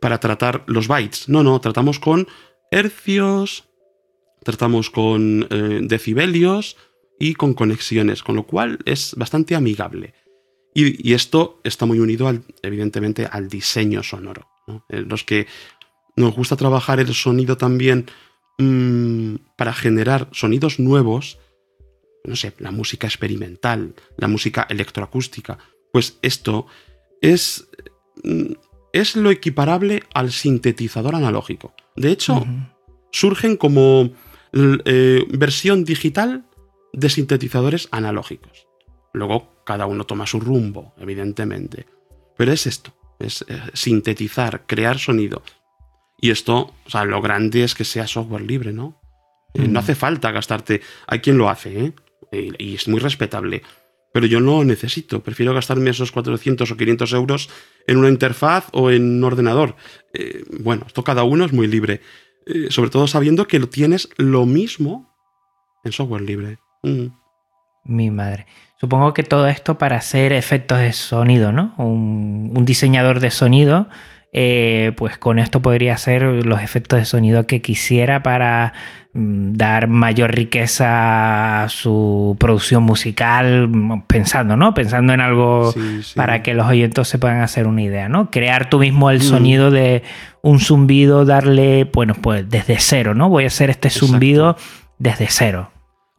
[0.01, 1.29] para tratar los bytes.
[1.29, 2.29] No, no, tratamos con
[2.71, 3.65] hercios,
[4.45, 6.77] tratamos con eh, decibelios
[7.19, 10.15] y con conexiones, con lo cual es bastante amigable.
[10.73, 14.47] Y, esto está muy unido, al, evidentemente, al diseño sonoro.
[14.89, 15.47] Los que
[16.17, 18.07] nos gusta trabajar el sonido también
[18.59, 21.39] Mm, para generar sonidos nuevos,
[22.25, 25.59] no sé, la música experimental, la música electroacústica,
[25.93, 26.67] pues esto
[27.21, 27.69] es,
[28.25, 28.53] mm,
[28.95, 31.75] es lo equiparable al sintetizador analógico.
[31.97, 32.47] De hecho,
[33.13, 34.13] surgen como
[34.53, 36.47] eh, versión digital
[36.95, 38.67] de sintetizadores analógicos.
[39.13, 41.87] Luego cada uno toma su rumbo, evidentemente.
[42.39, 45.43] Pero es esto, es eh, sintetizar, crear sonido,
[46.19, 49.01] y esto, o sea, lo grande es que sea software libre, ¿no?
[49.55, 50.81] Eh, no hace falta gastarte.
[51.07, 51.93] Hay quien lo hace, ¿eh?
[52.59, 53.63] Y, es muy respetable.
[54.13, 55.23] Pero yo no necesito.
[55.23, 57.51] Prefiero gastarme esos 400 o 500 euros
[57.87, 59.77] en una interfaz o en un ordenador.
[60.15, 62.01] Eh, bueno, esto cada uno es muy libre.
[62.47, 65.15] Eh, sobre todo sabiendo que lo tienes lo mismo
[65.85, 66.59] en software libre.
[66.83, 67.07] Mm.
[67.85, 68.47] Mi madre.
[68.81, 71.75] Supongo que todo esto para hacer efectos de sonido, ¿no?
[71.79, 73.89] Un, un diseñador de sonido
[74.33, 78.75] eh, pues con esto podría hacer los efectos de sonido que quisiera para
[79.13, 84.75] mm, dar mayor riqueza a su producción musical, mm, pensando, ¿no?
[84.75, 85.73] Pensando en algo
[86.15, 88.31] para que los oyentes se puedan hacer una idea, ¿no?
[88.31, 89.23] Crear tú mismo el mm.
[89.23, 90.03] sonido de
[90.43, 93.29] un zumbido, darle, bueno, pues desde cero, ¿no?
[93.29, 94.57] Voy a hacer este zumbido
[94.99, 95.71] desde cero.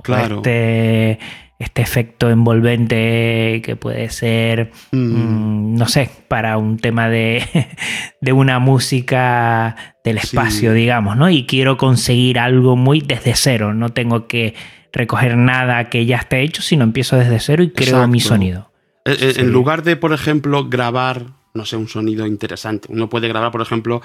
[0.01, 0.37] Claro.
[0.37, 1.19] Este,
[1.59, 4.97] este efecto envolvente que puede ser, mm.
[4.97, 7.43] Mm, no sé, para un tema de,
[8.21, 11.29] de una música del espacio, digamos, ¿no?
[11.29, 14.53] Y quiero conseguir algo muy desde cero, no tengo que
[14.93, 18.71] recoger nada que ya esté hecho, sino empiezo desde cero y creo mi sonido.
[19.05, 23.27] Eh, eh, en lugar de, por ejemplo, grabar, no sé, un sonido interesante, uno puede
[23.27, 24.01] grabar, por ejemplo,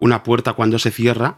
[0.00, 1.36] una puerta cuando se cierra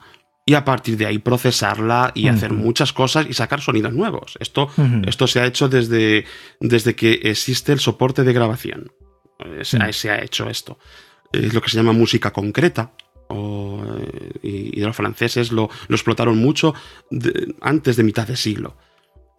[0.48, 4.38] y a partir de ahí procesarla y hacer muchas cosas y sacar sonidos nuevos.
[4.38, 4.70] Esto,
[5.04, 6.24] esto se ha hecho desde,
[6.60, 8.92] desde que existe el soporte de grabación.
[9.62, 10.78] Se ha hecho esto.
[11.32, 12.92] Es lo que se llama música concreta.
[13.28, 16.74] Eh, y, los franceses lo, explotaron mucho
[17.60, 18.76] antes de mitad del siglo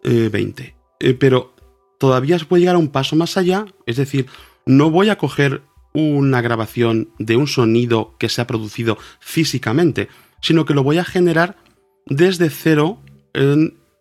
[0.03, 0.59] XX.
[0.59, 1.55] Eh, eh, pero
[1.97, 3.65] todavía se puede llegar a un paso más allá.
[3.85, 4.27] Es decir,
[4.65, 5.61] no voy a coger
[5.93, 10.09] una grabación de un sonido que se ha producido físicamente,
[10.41, 11.57] sino que lo voy a generar
[12.05, 12.99] desde cero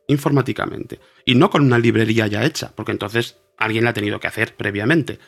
[0.08, 1.00] informáticamente.
[1.24, 4.54] Y no con una librería ya hecha, porque entonces alguien la ha tenido que hacer
[4.56, 5.18] previamente.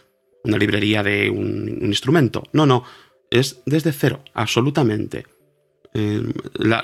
[0.44, 2.44] Una librería de un, instrumento.
[2.52, 2.84] No, no,
[3.30, 5.26] es desde cero, absolutamente.
[5.94, 6.32] Em,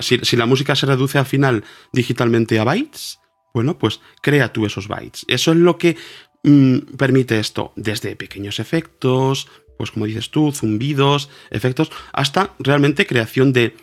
[0.01, 3.19] si, la música se reduce al final digitalmente a bytes,
[3.53, 5.25] bueno, pues crea tú esos bytes.
[5.27, 5.95] Eso es lo que
[6.43, 13.53] mm, permite esto, desde pequeños efectos, pues como dices tú, zumbidos, efectos, hasta realmente creación
[13.53, 13.75] de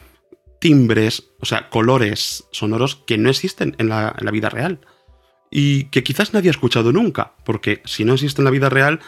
[0.63, 4.79] timbres, o sea, colores sonoros que no existen en la, vida real.
[5.51, 9.01] Y que quizás nadie ha escuchado nunca, porque si no existe en la vida real,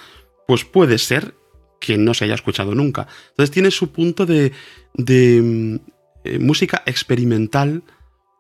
[0.49, 1.37] pues puede ser
[1.81, 3.07] que no se haya escuchado nunca.
[3.31, 4.51] Entonces tiene su punto de,
[4.95, 5.77] de mm,
[6.25, 7.85] eh, música experimental,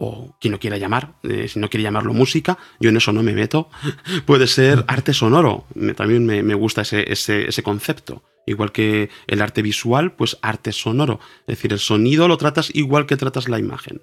[0.00, 3.22] o quien lo quiera llamar, eh, si no quiere llamarlo música, yo en eso no
[3.22, 3.70] me meto,
[4.26, 8.24] puede ser arte sonoro, también me, gusta ese, ese concepto.
[8.46, 11.20] Igual que el arte visual, pues arte sonoro.
[11.46, 14.00] Es decir, el sonido lo tratas igual que tratas la imagen.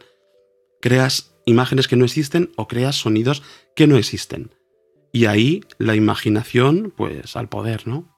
[0.82, 3.44] Creas imágenes que no existen o creas sonidos
[3.76, 4.52] que no existen.
[5.12, 8.12] Y ahí la imaginación, pues al poder, ¿no?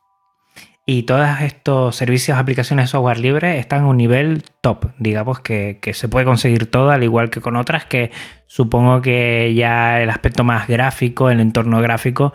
[0.86, 5.80] Y todos estos servicios, aplicaciones de software libre están a un nivel top, digamos que,
[5.82, 8.12] que, se puede conseguir todo, al igual que con otras, que
[8.48, 12.34] supongo que ya el aspecto más gráfico, el entorno gráfico,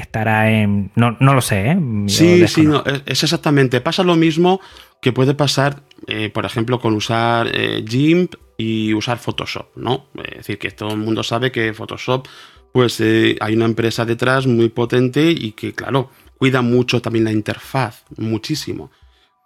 [0.00, 0.90] estará en...
[0.96, 1.78] No, lo sé, ¿eh?
[2.06, 3.80] sí, sí, no, es exactamente.
[3.80, 4.60] Pasa lo mismo
[5.00, 10.06] que puede pasar, eh, por ejemplo, con usar eh, GIMP y usar Photoshop, ¿no?
[10.24, 12.26] Es decir, que todo el mundo sabe que Photoshop,
[12.72, 17.32] pues eh, hay una empresa detrás muy potente y que, claro, cuida mucho también la
[17.32, 18.90] interfaz, muchísimo.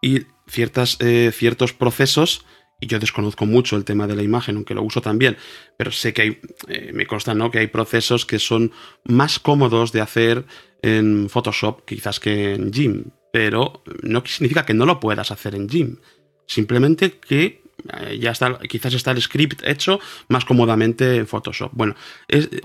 [0.03, 0.99] Y ciertas,
[1.33, 2.45] ciertos procesos
[2.81, 5.37] y yo desconozco mucho el tema de la imagen, aunque lo uso también,
[5.77, 7.51] pero sé que hay, eh, me consta ¿no?
[7.51, 8.73] que hay procesos que son
[9.05, 10.45] más cómodos de hacer
[10.83, 15.69] en Photoshop quizás que en GIMP, pero no significa que no lo puedas hacer en
[15.69, 16.01] GIMP,
[16.47, 21.71] simplemente que eh, ya está, quizás está el script hecho más cómodamente en Photoshop.
[21.73, 21.95] Bueno,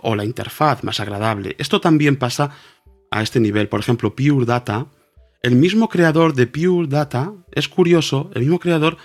[0.02, 1.56] o la interfaz más agradable.
[1.58, 2.52] Esto también pasa
[3.12, 3.68] a este nivel.
[3.68, 4.88] Por ejemplo, Pure Data,
[5.42, 8.98] el mismo creador de Pure Data, es curioso, el mismo creador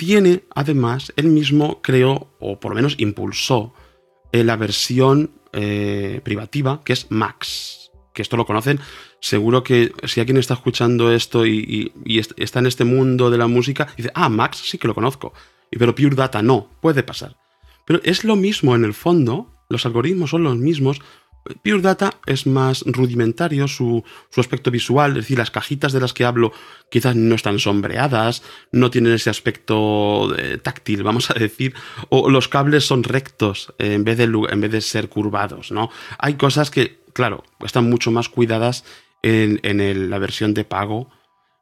[0.00, 3.74] tiene además, él mismo creó, o por lo menos impulsó,
[4.32, 7.90] eh, la versión eh, privativa, que es Max.
[8.14, 8.80] Que esto lo conocen.
[9.20, 11.92] Seguro que si alguien está escuchando esto y,
[12.38, 15.34] está en este mundo de la música, dice, ah, Max sí que lo conozco.
[15.70, 17.36] Pero Pure Data no, puede pasar.
[17.84, 21.02] Pero es lo mismo en el fondo, los algoritmos son los mismos,
[21.62, 24.04] Pure Data es más rudimentario su,
[24.36, 26.52] aspecto visual, es decir, las cajitas de las que hablo
[26.90, 31.74] quizás no están sombreadas, no tienen ese aspecto eh, táctil, vamos a decir,
[32.08, 35.90] o los cables son rectos en, vez de, en vez de ser curvados, ¿no?
[36.18, 38.84] Hay cosas que, claro, están mucho más cuidadas
[39.22, 41.10] en, la versión de pago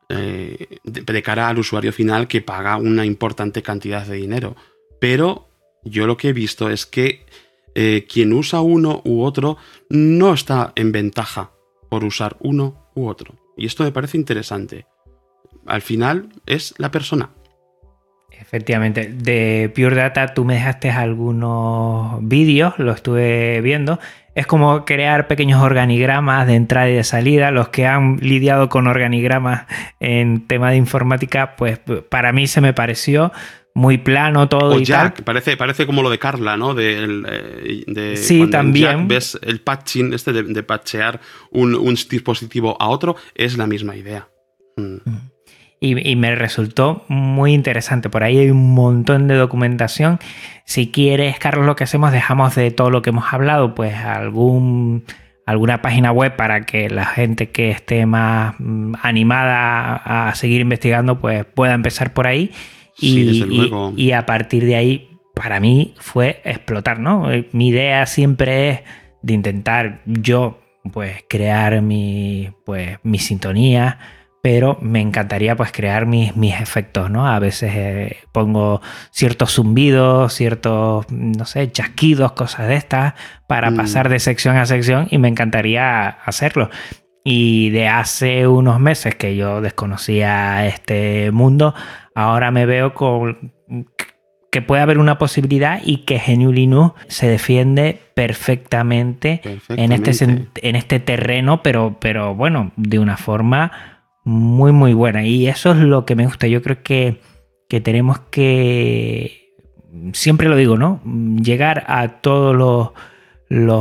[0.08, 4.56] eh, de cara al usuario final que paga una importante cantidad de dinero.
[5.00, 5.48] Pero
[5.84, 7.26] yo lo que he visto es que
[7.74, 9.56] eh, quien usa uno u otro
[9.88, 11.52] no está en ventaja
[11.88, 13.34] por usar uno u otro.
[13.56, 14.86] Y esto me parece interesante.
[15.66, 17.30] Al final es la persona.
[18.40, 23.98] Efectivamente, de Pure Data tú me dejaste algunos vídeos, lo estuve viendo.
[24.34, 27.50] Es como crear pequeños organigramas de entrada y de salida.
[27.50, 29.66] Los que han lidiado con organigramas
[29.98, 33.32] en tema de informática, pues para mí se me pareció
[33.78, 36.74] muy plano todo o y Jack, Parece, parece como lo de Carla, ¿no?
[36.74, 39.06] De, de sí, también.
[39.06, 41.20] ves el patching, este de, de patchear
[41.52, 44.28] un, dispositivo a otro, es la misma idea.
[44.76, 44.96] Mm.
[45.08, 45.30] Mm.
[45.80, 48.10] y, me resultó muy interesante.
[48.10, 50.18] Por ahí hay un montón de documentación.
[50.64, 55.04] Si quieres, Carlos, lo que hacemos, dejamos de todo lo que hemos hablado, pues algún
[55.46, 61.20] alguna página web para que la gente que esté más mm, animada a seguir investigando
[61.20, 62.52] pues pueda empezar por ahí
[62.98, 63.44] y,
[63.96, 67.28] y, a partir de ahí para mí fue explotar, ¿no?
[67.52, 68.80] Mi idea siempre es
[69.22, 70.60] de intentar yo
[70.92, 73.98] pues crear mi pues mi sintonía
[74.42, 77.26] pero me encantaría pues crear mis, mis efectos, ¿no?
[77.26, 78.80] A veces eh, pongo
[79.10, 83.14] ciertos zumbidos, ciertos, no sé, chasquidos, cosas de estas,
[83.46, 83.76] para mm.
[83.76, 86.70] pasar de sección a sección y me encantaría hacerlo.
[87.30, 91.74] Y de hace unos meses que yo desconocía este mundo,
[92.14, 93.52] ahora me veo con
[94.50, 100.74] que puede haber una posibilidad y que GNU Linux se defiende perfectamente, En, este, en
[100.74, 103.72] este terreno, pero, pero bueno, de una forma
[104.24, 105.22] muy, muy buena.
[105.22, 106.46] Y eso es lo que me gusta.
[106.46, 107.20] Yo creo que,
[107.68, 109.52] tenemos que,
[110.14, 111.02] siempre lo digo, ¿no?
[111.04, 112.92] Llegar a todos los,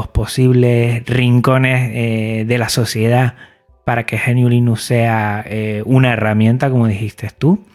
[0.08, 3.36] posibles rincones eh, de la sociedad
[3.86, 7.66] para que Linux sea eh, una herramienta, como dijiste tú.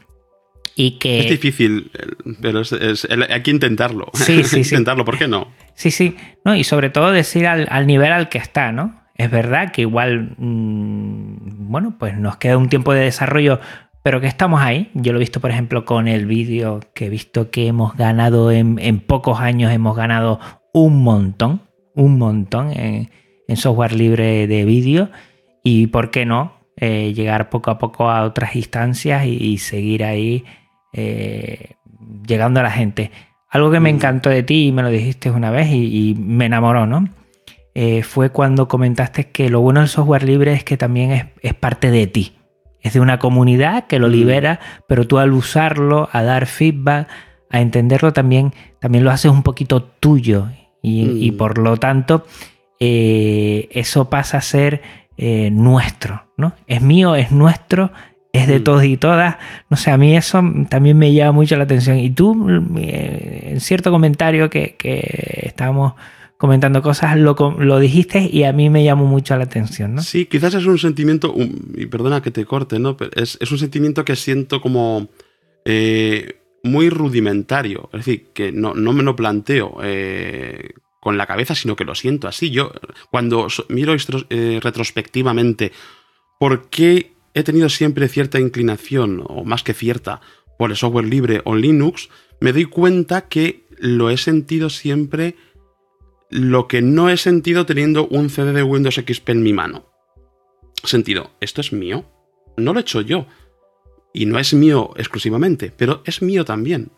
[0.74, 1.20] Y que...
[1.20, 1.90] Es difícil,
[2.40, 2.62] pero
[3.28, 4.06] hay que intentarlo.
[4.14, 5.48] Sí, sí, intentarlo, ¿por qué no?
[5.74, 6.16] Sí, sí.
[6.44, 9.02] No, y sobre todo decir al, al nivel al que está, ¿no?
[9.14, 13.60] Es verdad que igual, mm, bueno, pues nos queda un tiempo de desarrollo,
[14.02, 14.90] pero que estamos ahí.
[14.94, 18.50] Yo lo he visto, por ejemplo, con el vídeo que he visto que hemos ganado
[18.50, 20.40] en, pocos años, hemos ganado
[20.72, 21.62] un montón,
[21.94, 23.10] un montón en,
[23.56, 25.10] software libre de vídeo.
[25.62, 30.44] Y por qué no, eh, llegar poco a poco a otras instancias y, seguir ahí
[30.92, 31.74] eh,
[32.26, 33.10] llegando a la gente.
[33.50, 33.96] Algo que me mm.
[33.96, 37.06] encantó de ti y me lo dijiste una vez y me enamoró, ¿no?
[37.74, 41.90] Eh, fue cuando comentaste que lo bueno del software libre es que también es, parte
[41.90, 42.36] de ti.
[42.80, 44.12] Es de una comunidad que lo mm.
[44.12, 47.08] libera, pero tú al usarlo, a dar feedback,
[47.50, 50.48] a entenderlo también, también lo haces un poquito tuyo.
[50.82, 51.36] Y, mm.
[51.36, 52.26] por lo tanto,
[52.80, 54.82] eh, eso pasa a ser
[55.16, 56.54] eh, nuestro, ¿no?
[56.66, 57.92] Es mío, es nuestro,
[58.32, 58.64] es de mm.
[58.64, 59.36] todos y todas.
[59.70, 61.98] No sé, a mí eso también me llama mucho la atención.
[61.98, 65.94] Y tú, en cierto comentario que, que estábamos
[66.42, 70.02] comentando cosas, lo, lo, dijiste y a mí me llamó mucho la atención, ¿no?
[70.02, 71.32] Sí, quizás es un sentimiento,
[71.76, 72.96] y perdona que te corte, ¿no?
[73.14, 75.08] es, es un sentimiento que siento como
[75.64, 81.54] eh, muy rudimentario, es decir, que no, no me lo planteo eh, con la cabeza,
[81.54, 82.50] sino que lo siento así.
[82.50, 82.72] Yo,
[83.10, 83.94] cuando miro
[84.30, 85.72] eh, retrospectivamente,
[86.38, 90.20] ¿por qué he tenido siempre cierta inclinación, o más que cierta,
[90.58, 92.08] por el software libre o Linux?
[92.40, 95.34] Me doy cuenta que lo he sentido siempre
[96.30, 99.84] lo que no he sentido teniendo un CD de Windows XP en mi mano.
[100.82, 102.04] Sentido, esto es mío.
[102.56, 103.26] No lo he hecho yo.
[104.12, 106.90] Y no es mío exclusivamente, pero es mío también.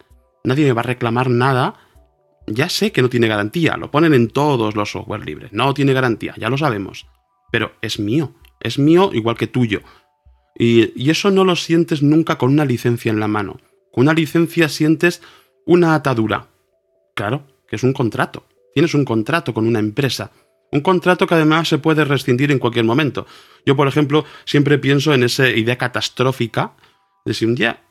[0.45, 1.75] Nadie me va a reclamar nada.
[2.47, 5.53] Ya sé que no tiene garantía, lo ponen en todos los software libres.
[5.53, 7.07] No tiene garantía, ya lo sabemos.
[7.51, 9.81] Pero es mío, es mío igual que tuyo.
[10.57, 13.61] Y, y eso no lo sientes nunca con una licencia en la mano.
[13.93, 15.23] Con una licencia sientes
[15.65, 16.49] una atadura.
[17.15, 18.45] Claro, que es un contrato.
[18.75, 20.33] Tienes un contrato con una empresa.
[20.73, 23.27] Un contrato que además se puede rescindir en cualquier momento.
[23.65, 26.75] Yo, por ejemplo, siempre pienso en esa idea catastrófica
[27.25, 27.83] de si un día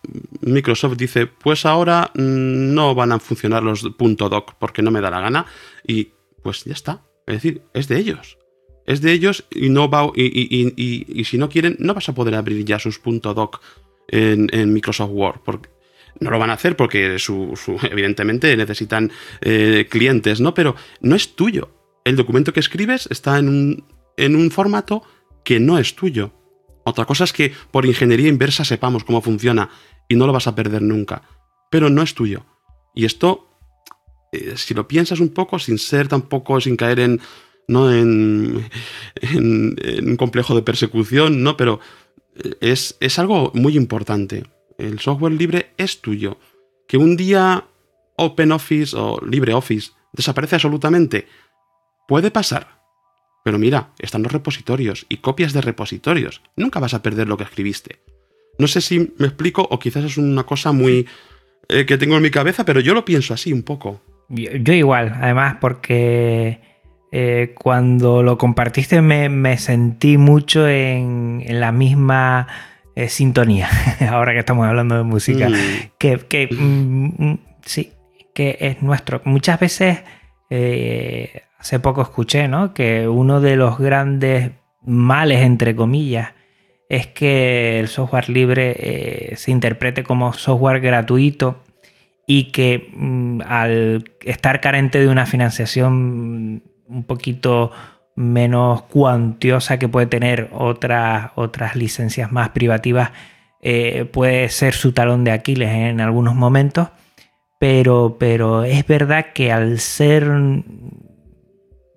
[0.42, 5.10] Microsoft dice, pues ahora mm, no van a funcionar los .doc porque no me da
[5.10, 5.46] la gana
[5.88, 6.10] y
[6.42, 7.02] pues ya está.
[7.26, 8.38] Es decir, es de ellos.
[8.86, 12.66] Es de ellos y no va y, si no quieren no vas a poder abrir
[12.66, 13.62] ya sus .doc
[14.10, 15.70] en, en Microsoft Word porque
[16.20, 17.54] no lo van a hacer porque su,
[17.90, 19.12] evidentemente necesitan
[19.42, 20.54] eh, clientes, ¿no?
[20.54, 21.70] Pero no es tuyo.
[22.04, 23.86] El documento que escribes está en un,
[24.18, 25.04] en un formato
[25.44, 26.34] que no es tuyo.
[26.86, 29.70] Otra cosa es que por ingeniería inversa sepamos cómo funciona
[30.08, 31.24] y no lo vas a perder nunca.
[31.72, 32.46] Pero no es tuyo.
[32.94, 33.48] Y esto,
[34.32, 37.22] eh, si lo piensas un poco, sin ser tampoco, sin caer en,
[37.68, 37.92] ¿no?
[37.92, 38.70] en,
[39.22, 41.58] en, un complejo de persecución, ¿no?
[41.58, 41.80] Pero
[42.36, 44.44] eh, es, es algo muy importante
[44.78, 46.38] el software libre es tuyo.
[46.88, 47.66] Que un día
[48.18, 51.28] OpenOffice o LibreOffice desaparece absolutamente,
[52.08, 52.83] puede pasar.
[53.44, 56.42] Pero mira, están los repositorios y copias de repositorios.
[56.56, 58.00] Nunca vas a perder lo que escribiste.
[58.58, 61.08] No sé si me explico o quizás es una cosa muy
[61.70, 64.02] eh, que tengo en mi cabeza, pero yo lo pienso así un poco.
[64.30, 66.62] Yo, igual, además porque
[67.12, 72.48] eh, cuando lo compartiste me, sentí mucho en la misma
[73.08, 73.70] sintonía,
[74.10, 75.54] ahora que estamos hablando de música, mm.
[75.98, 77.92] que, mm, mm, sí,
[78.34, 79.22] que es nuestro.
[79.26, 80.00] Muchas veces,
[80.50, 82.74] eh, hace poco escuché, ¿no?
[82.74, 84.52] Que uno de los grandes
[84.82, 86.34] males, entre comillas,
[86.90, 91.64] es que el software libre eh, se interprete como software gratuito
[92.28, 97.72] y que mm, al estar carente de una financiación un poquito
[98.18, 103.12] menos cuantiosa que puede tener otras, otras licencias más privativas,
[103.62, 106.90] eh, puede ser su talón de Aquiles en algunos momentos,
[107.58, 110.30] pero, pero es verdad que al ser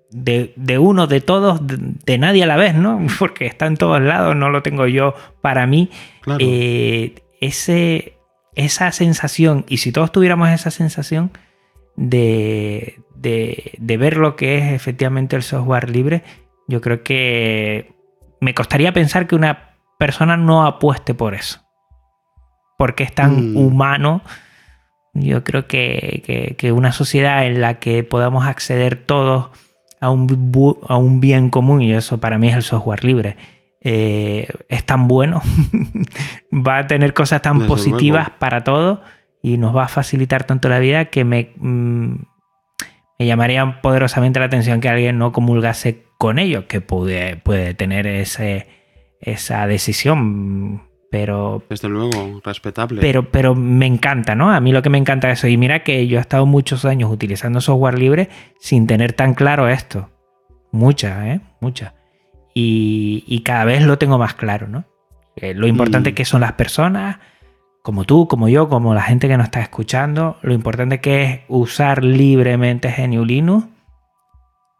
[0.09, 3.05] de, uno, de todos, de, nadie a la vez, ¿no?
[3.19, 5.89] Porque está en todos lados, no lo tengo yo para mí.
[6.39, 8.17] Eh, ese,
[8.55, 11.31] esa sensación, y si todos tuviéramos esa sensación
[11.95, 16.23] de, de, ver lo que es efectivamente el software libre,
[16.67, 17.93] yo creo que
[18.41, 21.61] me costaría pensar que una persona no apueste por eso.
[22.77, 23.57] Porque es tan mm.
[23.57, 24.21] humano.
[25.13, 29.49] Yo creo que, que, una sociedad en la que podamos acceder todos
[29.99, 33.37] a un, a un bien común, y eso para mí es el software libre,
[33.81, 35.41] eh, es tan bueno,
[36.51, 38.99] va a tener cosas tan positivas para todos
[39.41, 42.15] y nos va a facilitar tanto la vida que me, mm,
[43.19, 48.07] me llamaría poderosamente la atención que alguien no comulgase con ello, que puede, puede tener
[48.07, 48.67] ese,
[49.21, 50.86] esa decisión.
[51.09, 51.63] Pero.
[51.69, 53.01] Desde luego, respetable.
[53.01, 54.51] Pero, pero me encanta, ¿no?
[54.51, 55.47] A mí lo que me encanta es eso.
[55.47, 58.29] Y mira que yo he estado muchos años utilizando software libre
[58.59, 60.09] sin tener tan claro esto.
[60.71, 61.41] Muchas, ¿eh?
[61.61, 61.93] Muchas.
[62.53, 64.85] Y, cada vez lo tengo más claro, ¿no?
[65.35, 66.15] Eh, lo importante mm.
[66.15, 67.17] que son las personas,
[67.83, 71.39] como tú, como yo, como la gente que nos está escuchando, lo importante que es
[71.47, 73.67] usar libremente GNU Linux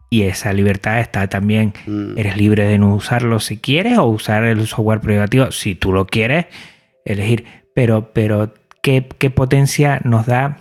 [0.09, 2.17] y esa libertad está también, mm.
[2.17, 6.07] eres libre de no usarlo si quieres o usar el software privativo si tú lo
[6.07, 6.45] quieres
[7.05, 7.45] elegir,
[7.75, 10.59] pero, pero ¿qué, potencia nos da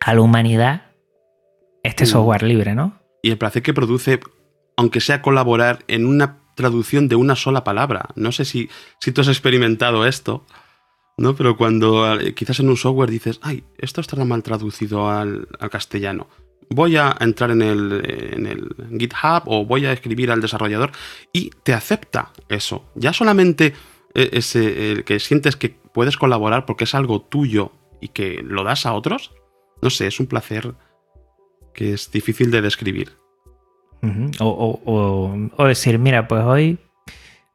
[0.00, 0.82] a la humanidad
[1.82, 2.08] este mm.
[2.08, 3.00] software libre, ¿no?
[3.22, 4.20] Y el placer que produce,
[4.76, 8.08] aunque sea colaborar en una traducción de una sola palabra.
[8.14, 8.70] No sé si,
[9.00, 10.44] si tú has experimentado esto.
[11.16, 11.34] ¿no?
[11.34, 16.28] Pero cuando eh, quizás en un software dices, ay, esto está mal traducido al, castellano.
[16.70, 20.90] Voy a entrar en el, GitHub o voy a escribir al desarrollador
[21.32, 22.84] y te acepta eso.
[22.94, 23.72] Ya solamente
[24.14, 28.64] eh, ese, el que sientes que puedes colaborar porque es algo tuyo y que lo
[28.64, 29.32] das a otros,
[29.80, 30.74] no sé, es un placer
[31.74, 33.12] que es difícil de describir.
[34.40, 36.78] o decir, mira, pues hoy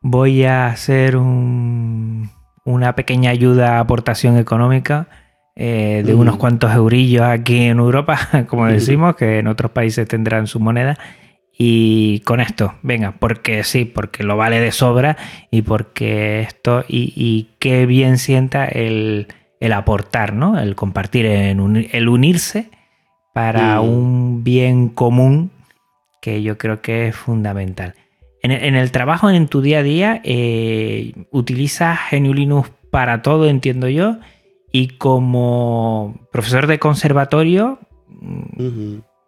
[0.01, 2.29] voy a hacer un
[2.63, 5.07] una pequeña ayuda, aportación económica
[5.55, 10.47] eh, de unos cuantos eurillos aquí en Europa, como decimos, que en otros países tendrán
[10.47, 10.97] su moneda.
[11.57, 15.17] Y con esto, venga, porque sí, porque lo vale de sobra
[15.51, 19.27] y porque esto, y, qué bien sienta el,
[19.71, 20.59] aportar, ¿no?
[20.59, 22.69] El compartir, el unirse
[23.33, 23.87] para mm.
[23.87, 25.51] un bien común
[26.21, 27.93] que yo creo que es fundamental.
[28.43, 33.87] En, el trabajo, en tu día a día, eh, utilizas GNU Linux para todo, entiendo
[33.87, 34.17] yo.
[34.71, 37.79] Y como profesor de conservatorio,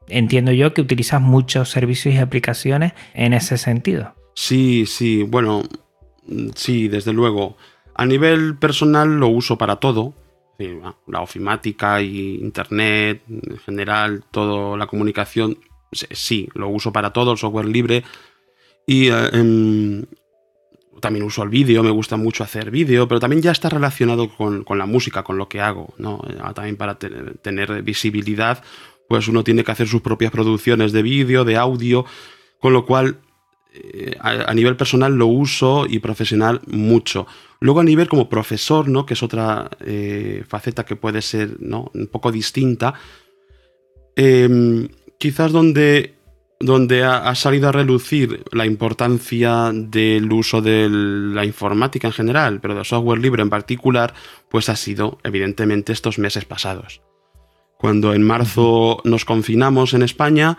[0.08, 4.16] entiendo yo que utilizas muchos servicios y aplicaciones en ese sentido.
[4.36, 5.64] Sí, sí, bueno,
[6.56, 7.58] sí, desde luego.
[7.96, 10.14] A nivel personal lo uso para todo.
[11.08, 15.58] La ofimática y internet, en general, toda la comunicación,
[15.92, 18.04] sí, lo uso para todo, el software libre
[18.86, 20.06] y eh, em,
[21.00, 24.66] también uso el vídeo, me gusta mucho hacer vídeo, pero también ya está relacionado con,
[24.78, 26.22] la música, con lo que hago, ¿no?
[26.30, 28.64] Eh, también para tener visibilidad,
[29.08, 32.06] pues uno tiene que hacer sus propias producciones de vídeo, de audio,
[32.60, 33.18] con lo cual
[33.74, 37.28] eh, a, nivel personal lo uso y profesional mucho.
[37.60, 39.06] Luego a nivel como profesor, ¿no?
[39.06, 39.70] Que es otra
[40.48, 41.92] faceta que puede ser, ¿no?
[41.94, 42.94] Un poco distinta.
[44.16, 44.88] Em,
[45.18, 46.14] quizás donde
[46.64, 52.74] donde ha, salido a relucir la importancia del uso de la informática en general, pero
[52.74, 54.14] del software libre en particular,
[54.50, 57.02] pues ha sido evidentemente estos meses pasados.
[57.78, 60.58] Cuando en marzo nos confinamos en España,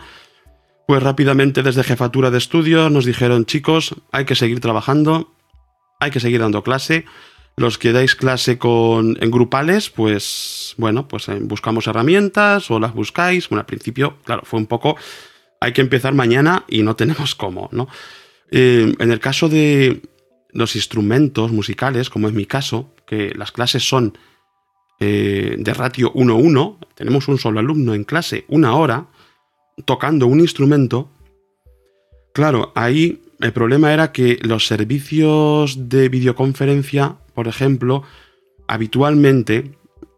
[0.87, 5.33] pues rápidamente desde jefatura de estudios nos dijeron chicos, hay que seguir trabajando,
[5.99, 7.05] hay que seguir dando clase.
[7.57, 12.93] Los que dais clase con, en grupales, pues bueno, pues eh, buscamos herramientas o las
[12.93, 13.47] buscáis.
[13.49, 14.97] Bueno, al principio, claro, fue un poco
[15.65, 17.87] hay que empezar mañana y no tenemos cómo, ¿no?
[18.51, 20.03] Eh, en el caso de
[20.51, 24.15] los instrumentos musicales, como es mi caso, que las clases son
[24.99, 29.07] eh, de ratio 1-1, tenemos un solo alumno en clase una hora
[29.85, 31.09] tocando un instrumento,
[32.31, 38.03] claro, ahí el problema era que los servicios de videoconferencia, por ejemplo,
[38.67, 39.71] habitualmente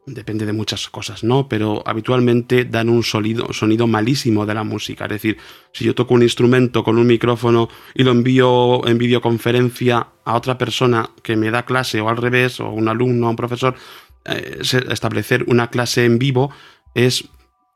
[0.08, 1.48] depende de muchas cosas, ¿no?
[1.50, 5.06] Pero habitualmente dan un sonido, malísimo de la música.
[5.06, 5.38] Es decir,
[5.74, 10.58] si yo toco un instrumento con un micrófono y lo envío en videoconferencia a otra
[10.58, 13.76] persona que me da clase o al revés, o un alumno o un profesor,
[14.26, 16.52] eh, establecer una clase en vivo
[16.96, 17.26] es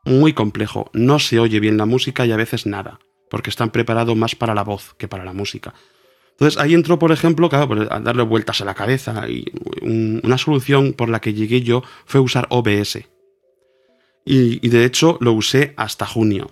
[0.04, 0.90] muy complejo.
[0.94, 2.98] No se oye bien la música y a veces nada,
[3.30, 5.74] porque están preparados más para la voz que para la música.
[6.42, 9.44] Entonces ahí entró, por ejemplo, claro, pues, a darle vueltas a la cabeza y
[9.80, 12.98] una solución por la que llegué yo fue usar OBS.
[14.24, 16.50] Y, de hecho lo usé hasta junio.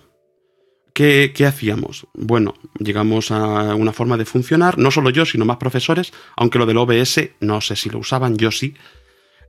[0.93, 2.07] ¿Qué, ¿Qué, hacíamos?
[2.13, 6.65] Bueno, llegamos a una forma de funcionar, no solo yo, sino más profesores, aunque lo
[6.65, 8.75] del OBS no sé si lo usaban, yo sí.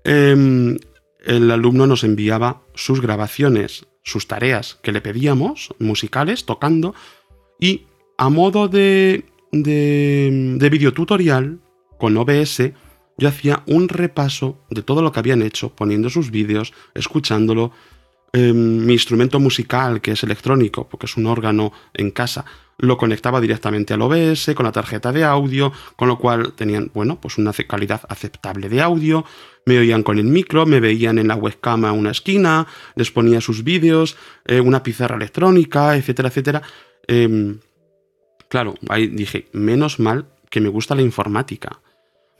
[0.02, 0.76] Em,
[1.24, 6.96] el alumno nos enviaba sus grabaciones, sus tareas que le pedíamos, musicales, tocando,
[7.60, 7.82] y
[8.18, 11.60] a modo de de, de videotutorial
[11.98, 12.72] con OBS,
[13.18, 17.72] yo hacía un repaso de todo lo que habían hecho, poniendo sus vídeos, escuchándolo.
[18.34, 22.46] Em, mi instrumento musical, que es electrónico, porque es un órgano en casa,
[22.78, 27.20] lo conectaba directamente al OBS con la tarjeta de audio, con lo cual tenían, bueno,
[27.20, 29.26] pues una calidad aceptable de audio,
[29.66, 33.42] me oían con el micro, me veían en la webcam a una esquina, les ponía
[33.42, 36.62] sus vídeos, eh, una pizarra electrónica, etcétera, etcétera.
[37.06, 37.58] Em,
[38.52, 41.80] Claro, ahí dije, menos mal que me gusta la informática.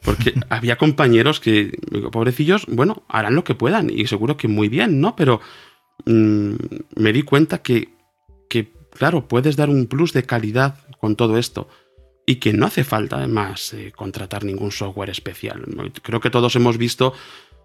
[0.05, 1.73] Porque había compañeros que,
[2.13, 5.17] pobrecillos, bueno, harán lo que puedan y seguro que muy bien, ¿no?
[5.17, 5.41] Pero
[6.05, 6.53] mm,
[6.97, 7.95] me di cuenta que,
[8.51, 11.71] que, claro, puedes dar un plus de calidad con todo esto
[12.27, 15.65] y que no hace falta además eh, contratar ningún software especial.
[16.03, 17.15] Creo que todos hemos visto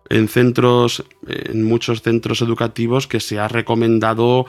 [0.09, 4.45] en centros, en muchos centros educativos que se ha recomendado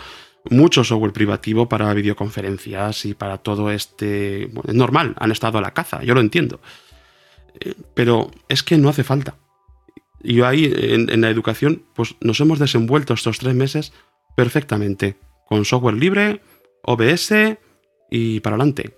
[0.51, 4.45] mucho software privativo para videoconferencias y para todo este...
[4.45, 6.61] es normal, han estado a la caza, yo lo entiendo.
[7.61, 9.37] Eh, pero es que no hace falta.
[10.23, 13.93] Y yo ahí, en, la educación, pues nos hemos desenvuelto estos tres meses
[14.37, 15.17] perfectamente.
[15.47, 16.41] Con software libre,
[16.83, 17.33] OBS
[18.11, 18.97] y para adelante.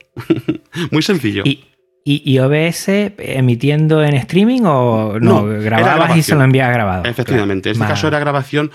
[0.91, 1.43] Muy sencillo.
[1.45, 1.65] ¿Y,
[2.05, 2.89] y, OBS
[3.19, 5.45] emitiendo en streaming o no?
[5.45, 7.05] grababas y se lo envías grabado.
[7.05, 7.69] Efectivamente.
[7.71, 8.71] En este caso era grabación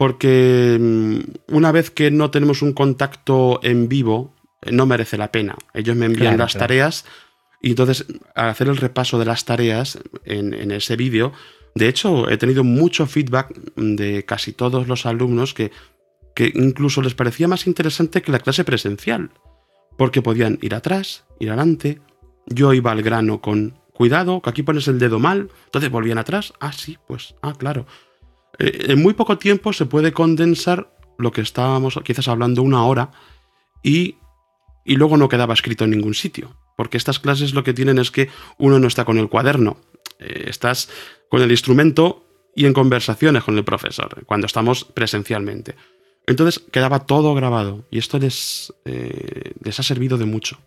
[0.00, 5.30] porque mm, una vez que no tenemos un contacto en vivo, eh, no merece la
[5.30, 5.56] pena.
[5.74, 7.04] Ellos me envían las tareas
[7.60, 11.34] y entonces al hacer el repaso de las tareas en, ese vídeo,
[11.74, 15.70] de hecho he tenido mucho feedback de casi todos los alumnos que,
[16.34, 19.32] que incluso les parecía más interesante que la clase presencial,
[19.98, 22.00] porque podían ir atrás, ir adelante,
[22.46, 26.54] yo iba al grano con cuidado, que aquí pones el dedo mal, entonces volvían atrás,
[26.58, 27.84] ah sí, pues, ah claro.
[28.58, 33.10] Eh, en muy poco tiempo se puede condensar lo que estábamos quizás hablando una hora
[33.82, 34.16] y,
[34.84, 36.56] y luego no quedaba escrito en ningún sitio.
[36.76, 39.76] Porque estas clases lo que tienen es que uno no está con el cuaderno,
[40.18, 40.88] eh, estás
[41.28, 42.24] con el instrumento
[42.56, 45.74] y en conversaciones con el profesor, cuando estamos presencialmente.
[46.26, 50.58] Entonces quedaba todo grabado y esto les, eh, les ha servido de mucho.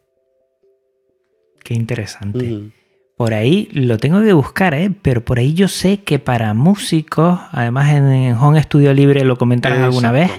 [1.63, 2.73] Qué interesante.
[3.17, 4.91] Por ahí lo tengo que buscar, ¿eh?
[5.01, 9.83] pero por ahí yo sé que para músicos, además en, Home Studio Libre lo comentaron
[9.83, 10.31] alguna vez,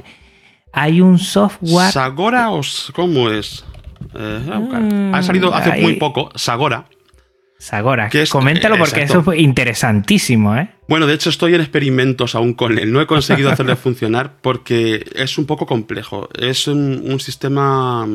[0.73, 1.93] hay un software.
[1.93, 2.61] ¿Sagora o
[2.93, 3.65] cómo es?
[4.15, 6.87] Eh, ha salido hace muy poco, Sagora.
[7.59, 10.69] Sagora, que coméntalo porque eso es interesantísimo, ¿eh?
[10.87, 12.93] Bueno, de hecho estoy en experimentos aún con él.
[12.93, 16.29] No he conseguido hacerle funcionar porque es un poco complejo.
[16.35, 18.07] Es un, sistema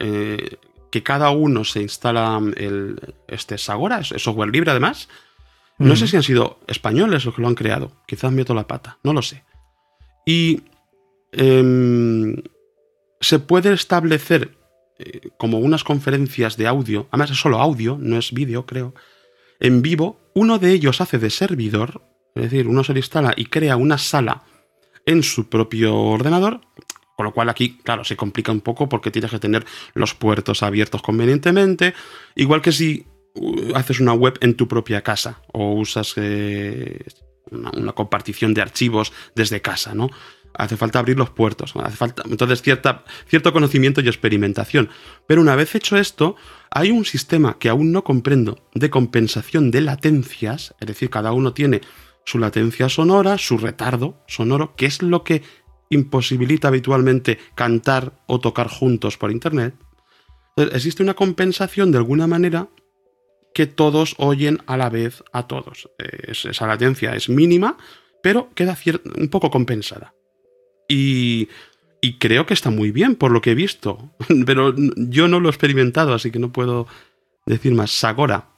[0.00, 0.56] eh,
[0.92, 5.08] que cada uno se instala el, este Sagora, es, software libre además.
[5.78, 7.92] No sé si han sido españoles los que lo han creado.
[8.06, 9.42] Quizás meto la pata, no lo sé.
[10.26, 10.60] Y
[11.32, 12.36] em,
[13.20, 14.56] se puede establecer
[14.98, 18.94] eh, como unas conferencias de audio, además es solo audio, no es vídeo, creo,
[19.60, 20.20] en vivo.
[20.34, 22.02] Uno de ellos hace de servidor,
[22.34, 24.44] es decir, uno se lo instala y crea una sala
[25.06, 26.60] en su propio ordenador
[27.22, 29.64] con lo cual aquí, claro, se complica un poco porque tienes que tener
[29.94, 31.94] los puertos abiertos convenientemente.
[32.34, 36.98] Igual que si uh, haces una web en tu propia casa o usas eh,
[37.52, 40.10] una, compartición de archivos desde casa, ¿no?
[40.54, 44.90] Hace falta abrir los puertos, hace falta entonces cierta, cierto conocimiento y experimentación.
[45.28, 46.34] Pero una vez hecho esto,
[46.72, 51.54] hay un sistema que aún no comprendo de compensación de latencias, es decir, cada uno
[51.54, 51.82] tiene
[52.24, 55.42] su latencia sonora, su retardo sonoro, que es lo que
[55.92, 59.74] imposibilita habitualmente cantar o tocar juntos por Internet,
[60.56, 62.68] existe una compensación de alguna manera
[63.54, 65.90] que todos oyen a la vez a todos.
[65.98, 67.76] esa latencia es mínima,
[68.22, 68.76] pero queda
[69.16, 70.14] un poco compensada.
[70.88, 71.48] Y,
[72.18, 74.10] creo que está muy bien por lo que he visto,
[74.46, 76.86] pero yo no lo he experimentado, así que no puedo
[77.46, 77.90] decir más.
[77.90, 78.48] Sagora.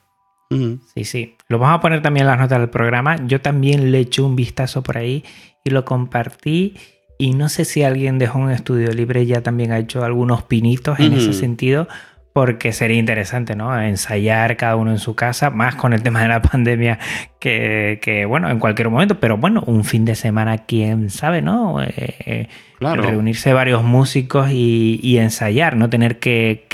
[0.94, 1.36] Sí, sí.
[1.48, 3.16] Lo vamos a poner también en las notas del programa.
[3.26, 5.24] Yo también le eché un vistazo por ahí
[5.64, 6.74] y lo compartí.
[7.18, 10.98] Y no sé si alguien dejó un estudio libre ya también ha hecho algunos pinitos
[10.98, 11.86] en ese sentido,
[12.32, 13.80] porque sería interesante, ¿no?
[13.80, 16.98] Ensayar cada uno en su casa, más con el tema de la pandemia,
[17.38, 21.80] que, bueno, en cualquier momento, pero bueno, un fin de semana, quién sabe, ¿no?
[21.80, 22.48] Eh, eh,
[22.80, 26.66] reunirse varios músicos y, ensayar, no tener que,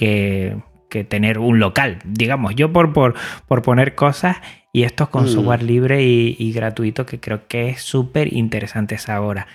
[1.09, 3.15] tener un local, digamos, yo por, por,
[3.47, 4.39] por poner cosas
[4.73, 5.29] y esto con mm.
[5.29, 9.47] software libre y, gratuito, que creo que es súper interesante esa hora.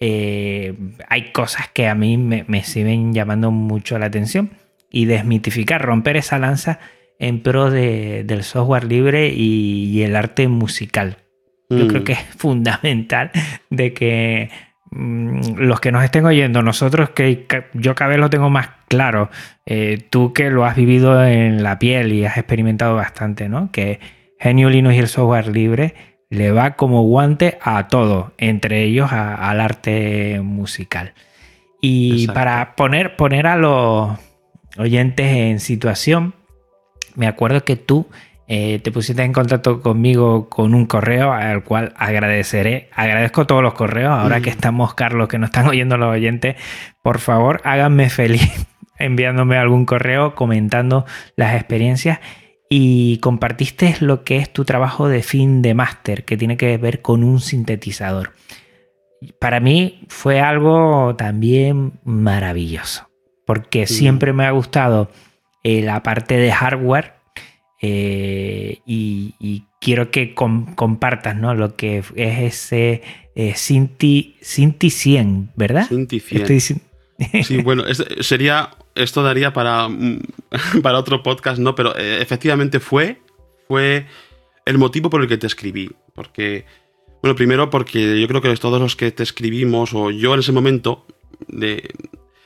[0.00, 0.74] Eh,
[1.08, 4.50] hay cosas que a mí me, me siguen llamando mucho la atención
[4.90, 6.78] y desmitificar, romper esa lanza
[7.18, 11.18] en pro del software libre y, el arte musical.
[11.70, 12.04] Yo creo mm.
[12.04, 13.30] que es fundamental
[13.70, 14.50] de que
[14.90, 19.30] mm, los que nos estén oyendo, nosotros que yo cada vez lo tengo más claro,
[19.66, 23.70] eh, tú que lo has vivido en la piel y has experimentado bastante, ¿no?
[23.72, 24.00] Que
[24.38, 25.94] Genio Linux y el software libre
[26.30, 31.14] le va como guante a todo, entre ellos al arte musical.
[31.80, 34.18] Y para poner, poner a los
[34.78, 36.34] oyentes en situación,
[37.14, 38.06] me acuerdo que tú
[38.46, 42.90] eh, te pusiste en contacto conmigo con un correo al cual agradeceré.
[42.94, 44.18] Agradezco todos los correos.
[44.18, 46.56] Ahora que estamos, Carlos, que nos están oyendo los oyentes,
[47.02, 48.50] por favor, háganme feliz
[48.98, 51.04] enviándome algún correo comentando
[51.36, 52.20] las experiencias
[52.68, 57.02] y compartiste lo que es tu trabajo de fin de máster, que tiene que ver
[57.02, 58.32] con un sintetizador.
[59.38, 63.08] Para mí fue algo también maravilloso
[63.44, 65.10] porque siempre me ha gustado
[65.62, 67.14] eh, la parte de hardware
[67.80, 71.54] eh, y, quiero que compartas ¿no?
[71.54, 73.02] lo que es ese
[73.34, 75.86] eh, Cinti, 100, ¿verdad?
[75.86, 76.80] Cinti 100.
[77.42, 77.84] Sí, bueno,
[78.20, 79.88] sería, esto daría para,
[80.82, 81.74] para otro podcast, ¿no?
[81.74, 83.20] Pero efectivamente fue,
[83.68, 84.06] fue
[84.64, 86.64] el motivo por el que te escribí, porque...
[87.22, 90.52] Bueno, primero porque yo creo que todos los que te escribimos, o yo en ese
[90.52, 91.06] momento,
[91.48, 91.88] de,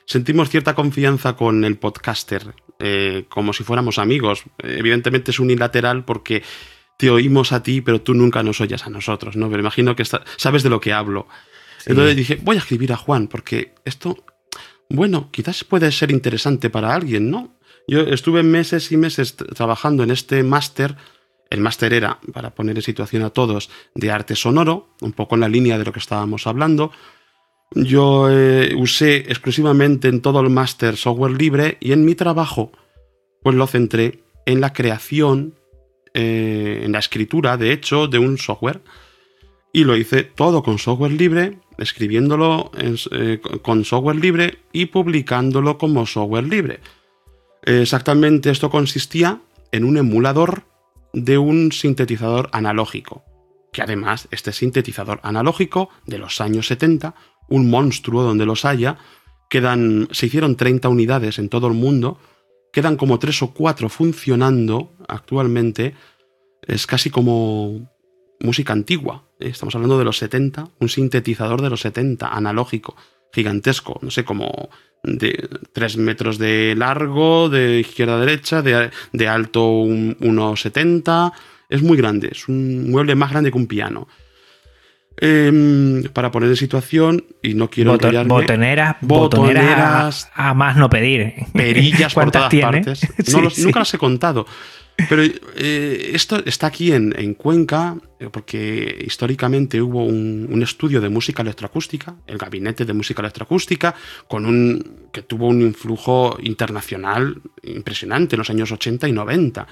[0.08, 4.44] sentimos cierta confianza con el podcaster, eh, como si fuéramos amigos.
[4.58, 6.42] Evidentemente es unilateral porque
[6.96, 9.50] te oímos a ti, pero tú nunca nos oyes a nosotros, ¿no?
[9.50, 11.28] Pero imagino que sabes de lo que hablo.
[11.84, 14.16] Entonces dije, voy a escribir a Juan, porque esto,
[14.88, 17.56] bueno, quizás puede ser interesante para alguien, ¿no?
[17.86, 20.96] Yo estuve meses y meses trabajando en este máster.
[21.50, 25.40] El máster era, para poner en situación a todos, de arte sonoro, un poco en
[25.40, 26.92] la línea de lo que estábamos hablando
[27.74, 32.72] yo eh, usé exclusivamente en todo el máster software libre y en mi trabajo
[33.42, 35.54] pues lo centré en la creación,
[36.14, 38.80] eh, en la escritura, de hecho, de un software.
[39.72, 46.06] Y lo hice todo con software libre, escribiéndolo eh, con software libre y publicándolo como
[46.06, 46.80] software libre.
[47.62, 49.40] Exactamente esto consistía
[49.72, 50.64] en un emulador
[51.12, 53.24] de un sintetizador analógico,
[53.72, 57.14] que además este sintetizador analógico de los años 70
[57.48, 58.98] un monstruo donde los haya.
[59.48, 62.18] Quedan, se hicieron 30 unidades en todo el mundo.
[62.72, 65.94] Quedan como 3 o 4 funcionando actualmente.
[66.62, 67.90] Es casi como
[68.40, 69.24] música antigua.
[69.40, 69.48] ¿eh?
[69.48, 72.96] Estamos hablando de los 70, un sintetizador de los 70, analógico,
[73.32, 74.70] gigantesco, no sé, como
[75.02, 81.32] de 3 metros de largo, de izquierda a derecha, de, de alto 1,70.
[81.68, 84.08] Es muy grande, es un mueble más grande que un piano.
[85.20, 91.34] Em, para poner en situación, y no quiero botoneras, botoneras, a, más no pedir.
[91.52, 93.00] Perillas por todas partes.
[93.58, 94.46] Nunca las he contado.
[95.08, 101.42] Pero eh, esto está aquí en, Cuenca, eh, porque históricamente hubo un, estudio de música
[101.42, 103.94] electroacústica, el gabinete de música electroacústica,
[104.26, 109.66] con un, que tuvo un influjo internacional impresionante en los años 80 y 90.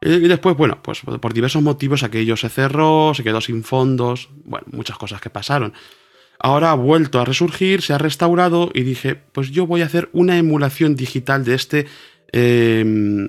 [0.00, 4.66] Y después, bueno, pues por diversos motivos aquello se cerró, se quedó sin fondos, bueno,
[4.70, 5.72] muchas cosas que pasaron.
[6.38, 10.08] Ahora ha vuelto a resurgir, se ha restaurado y dije, pues yo voy a hacer
[10.12, 11.86] una emulación digital de este
[12.32, 13.28] em,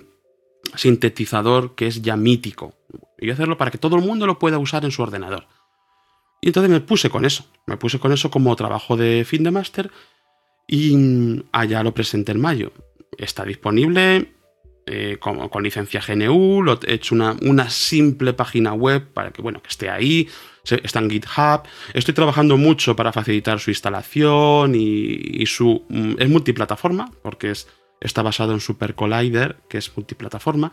[0.75, 2.75] sintetizador que es ya mítico.
[3.17, 5.47] Y hacerlo para que todo el mundo lo pueda usar en su ordenador.
[6.41, 9.51] Y entonces me puse con eso, me puse con eso como trabajo de fin de
[9.51, 9.91] máster
[10.67, 12.73] y allá lo presenté en mayo.
[13.17, 14.33] Está disponible,
[14.85, 19.61] eh, con, licencia GNU, lo he hecho una, una, simple página web para que, bueno,
[19.61, 20.27] que esté ahí,
[20.65, 21.61] está en GitHub.
[21.93, 25.85] Estoy trabajando mucho para facilitar su instalación y, su...
[25.87, 27.69] Mm, es multiplataforma, porque es,
[28.03, 30.71] está basado en Super Collider, que es multiplataforma.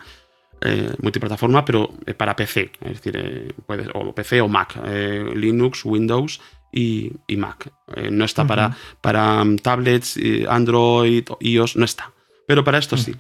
[0.63, 4.79] Eh, multiplataforma, pero eh, para PC, es decir, puede, o PC o Mac,
[5.35, 6.39] Linux, Windows
[6.71, 7.73] y, Mac.
[8.11, 10.19] no está para, para mm, tablets,
[10.49, 12.13] Android, iOS, no está.
[12.47, 13.15] Pero para esto sí.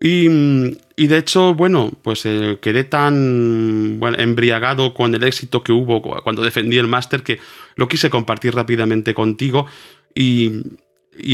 [0.00, 6.42] Y, de hecho, bueno, pues eh, quedé tan embriagado con el éxito que hubo cuando
[6.42, 7.40] defendí el máster que
[7.74, 9.66] lo quise compartir rápidamente contigo
[10.14, 10.62] y,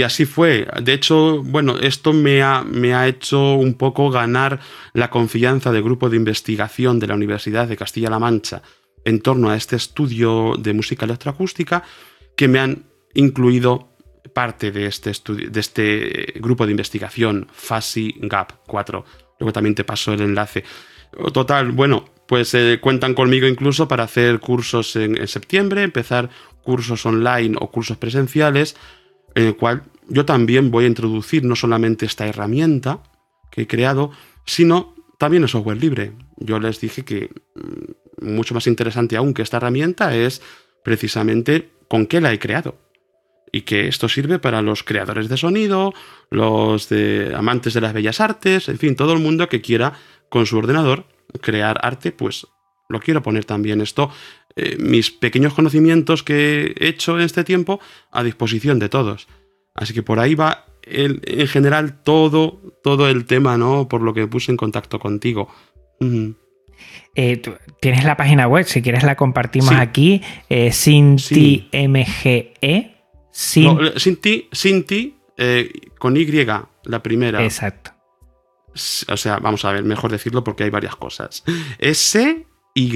[0.03, 0.67] así fue.
[0.83, 4.61] De hecho, bueno, esto me ha, me ha hecho un poco ganar
[4.93, 8.63] la confianza del grupo de investigación de la Universidad de Castilla-La Mancha
[9.05, 11.83] en torno a este estudio de música electroacústica
[12.37, 13.95] que me han incluido
[14.33, 19.05] parte de este, de este grupo de investigación, FASI GAP 4.
[19.39, 20.65] Luego también te paso el enlace.
[21.33, 26.31] Total, bueno, pues eh, cuentan conmigo incluso para hacer cursos en, septiembre, empezar
[26.63, 28.77] cursos online o cursos presenciales,
[29.35, 33.01] en el cual yo también voy a introducir no solamente esta herramienta
[33.51, 34.11] que he creado,
[34.45, 36.13] sino también el software libre.
[36.37, 40.43] Yo les dije que mm, mucho más interesante aún que esta herramienta es
[40.83, 42.77] precisamente con qué la he creado
[43.53, 45.95] y que esto sirve para los creadores de sonido,
[46.31, 49.93] los de amantes de las bellas artes, en fin, todo el mundo que quiera
[50.29, 51.07] con su ordenador
[51.41, 52.47] crear arte, pues
[52.89, 54.11] lo quiero poner también esto,
[54.57, 57.81] eh, mis pequeños conocimientos que he hecho en este tiempo
[58.11, 59.29] a disposición de todos.
[59.75, 63.89] Así que por ahí va en general todo, todo el tema, ¿no?
[63.89, 65.49] Por lo que puse en contacto contigo.
[67.15, 67.41] Eh,
[67.81, 72.55] tienes la página web, si quieres la compartimos aquí, eh, SintiMGE.
[73.31, 76.27] Sinti, Sinti eh, con Y,
[76.85, 77.43] la primera.
[77.45, 77.93] Exacto.
[79.09, 81.45] O sea, vamos a ver, mejor decirlo porque hay varias cosas.
[81.79, 82.91] S, Y,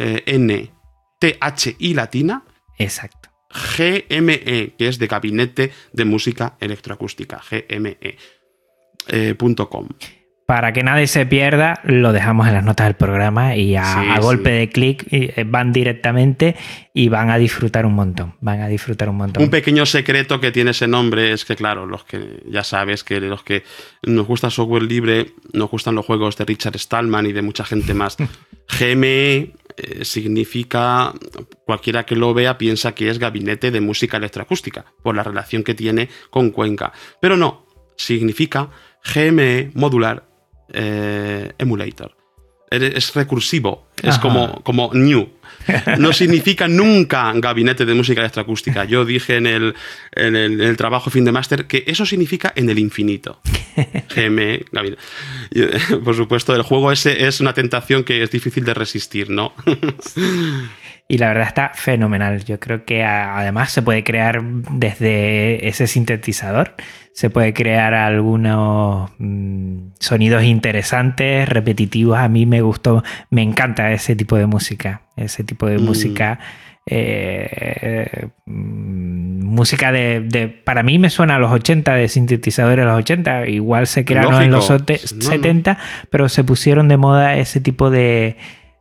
[0.00, 0.70] eh, N,
[1.18, 2.42] T, H, I latina.
[2.78, 3.28] Exacto.
[3.50, 7.98] GME, que es de Gabinete de Música Electroacústica, gme.com.
[9.08, 9.36] Eh,
[10.46, 14.50] para que nadie se pierda, lo dejamos en las notas del programa y a, golpe
[14.50, 16.56] de clic eh, van directamente
[16.92, 18.34] y van a disfrutar un montón.
[18.40, 19.44] Van a disfrutar un montón.
[19.44, 23.20] Un pequeño secreto que tiene ese nombre es que, claro, los que ya sabes que
[23.20, 23.62] los que
[24.02, 27.94] nos gusta software libre, nos gustan los juegos de Richard Stallman y de mucha gente
[27.94, 28.16] más.
[28.80, 31.12] GME eh, significa,
[31.64, 35.74] cualquiera que lo vea piensa que es Gabinete de Música Electroacústica, por la relación que
[35.74, 36.92] tiene con Cuenca.
[37.20, 37.66] Pero no,
[37.96, 38.70] significa
[39.04, 40.28] GME modular
[40.72, 42.19] eh, emulator.
[42.70, 45.28] Es recursivo, es como, como new.
[45.98, 48.84] No significa nunca gabinete de música extraacústica.
[48.84, 49.74] Yo dije en el,
[50.12, 53.40] en el, trabajo fin de máster que eso significa en el infinito.
[54.14, 55.02] GM, gabinete.
[56.04, 59.52] Por supuesto, el juego ese es una tentación que es difícil de resistir, ¿no?
[61.10, 62.44] Y la verdad está fenomenal.
[62.44, 66.76] Yo creo que además se puede crear desde ese sintetizador,
[67.14, 72.16] se puede crear algunos mm, sonidos interesantes, repetitivos.
[72.16, 75.02] A mí me gustó, me encanta ese tipo de música.
[75.16, 75.82] Ese tipo de mm.
[75.82, 76.38] música.
[76.86, 82.98] Eh, mm, música de, Para mí me suena a los 80, de sintetizadores a los
[82.98, 83.48] 80.
[83.48, 85.76] Igual se crearon en los 70,
[86.08, 88.36] pero se pusieron de moda ese tipo de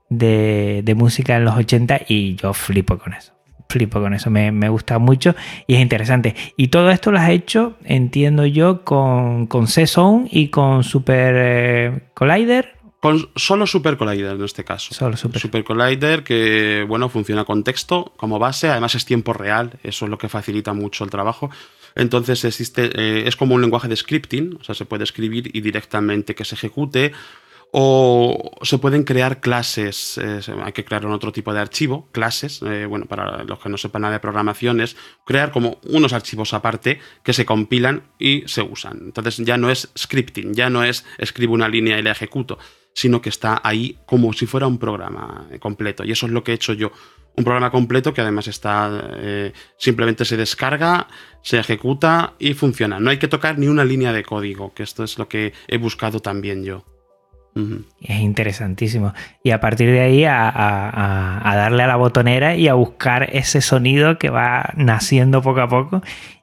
[0.10, 3.34] de, música en los 80 y yo flipo con eso.
[3.70, 5.36] Flipo con eso, me, gusta mucho
[5.68, 6.36] y es interesante.
[6.58, 12.10] Y todo esto lo has hecho, entiendo yo, con, con C-Zone y con Super eh,
[12.16, 12.80] Collider.
[13.00, 14.94] Con solo Super Collider en este caso.
[14.94, 15.40] Solo Super.
[15.40, 20.12] Super Collider que, bueno, funciona con texto como base, además es tiempo real, eso es
[20.12, 21.52] lo que facilita mucho el trabajo.
[21.96, 25.62] Entonces existe, eh, es como un lenguaje de scripting, o sea, se puede escribir y
[25.62, 27.12] directamente que se ejecute
[27.72, 32.62] o se pueden crear clases, eh, hay que crear un otro tipo de archivo, clases,
[32.64, 34.96] eh, bueno, para los que no sepan nada de programación, es
[35.26, 39.00] crear como unos archivos aparte que se compilan y se usan.
[39.06, 42.58] Entonces ya no es scripting, ya no es escribo una línea y la ejecuto,
[42.94, 46.04] sino que está ahí como si fuera un programa completo.
[46.04, 46.92] Y eso es lo que he hecho yo.
[47.36, 51.08] Un programa completo que además está eh, simplemente se descarga,
[51.44, 53.00] se ejecuta y funciona.
[53.00, 55.78] No hay que tocar ni una línea de código, que esto es lo que he
[55.78, 56.84] buscado también yo.
[58.02, 59.14] Es interesantísimo.
[59.44, 64.18] Y a partir de ahí a, darle a la botonera y a buscar ese sonido
[64.18, 66.02] que va naciendo poco a poco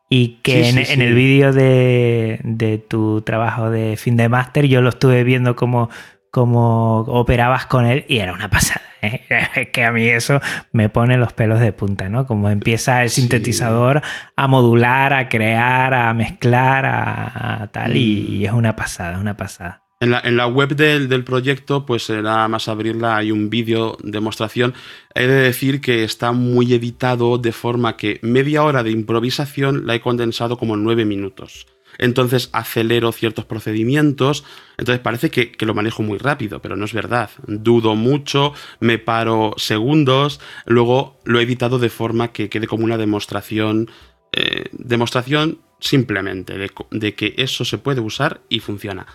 [0.09, 5.25] y que en, el vídeo de, tu trabajo de fin de máster yo lo estuve
[5.25, 5.91] viendo como,
[6.31, 8.83] como operabas con él y era una pasada.
[9.03, 9.23] ¿eh?
[9.57, 10.41] Es que a mí eso
[10.73, 12.27] me pone los pelos de punta, ¿no?
[12.27, 14.03] Como empieza el sintetizador
[14.37, 19.86] a modular, a crear, a mezclar, a, tal, y, es una pasada, una pasada.
[19.99, 24.75] En la, web del, proyecto, pues nada más abrirla, hay un vídeo demostración.
[25.15, 29.95] He de decir que está muy editado de forma que media hora de improvisación la
[29.95, 31.67] he condensado como nueve minutos.
[31.97, 34.45] Entonces acelero ciertos procedimientos.
[34.77, 37.31] Entonces parece que, lo manejo muy rápido, pero no es verdad.
[37.47, 40.41] Dudo mucho, me paro segundos.
[40.67, 43.91] Luego lo he editado de forma que quede como una demostración.
[44.33, 46.59] Eh, demostración simplemente
[46.91, 49.07] de que eso se puede usar y funciona.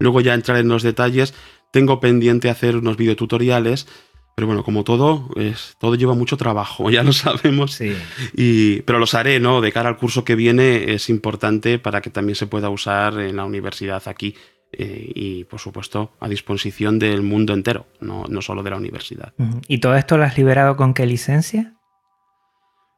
[0.00, 1.34] Luego ya entrar en los detalles.
[1.70, 3.86] Tengo pendiente hacer unos videotutoriales,
[4.34, 7.72] pero bueno, como todo, es, todo lleva mucho trabajo, ya lo sabemos.
[7.74, 7.92] Sí.
[8.34, 9.60] Y, pero los haré, ¿no?
[9.60, 13.36] De cara al curso que viene es importante para que también se pueda usar en
[13.36, 14.34] la universidad aquí.
[14.72, 19.32] eh, y por supuesto a disposición del mundo entero, no, no solo de la universidad.
[19.66, 21.74] ¿Y todo esto lo has liberado con qué licencia?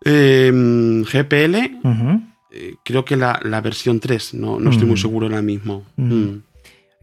[0.05, 0.51] Eh,
[1.11, 1.55] GPL,
[2.51, 5.03] eh, creo que la, la versión 3, no, no estoy muy Mm.
[5.03, 5.87] seguro ahora mismo.
[5.97, 6.43] Mm.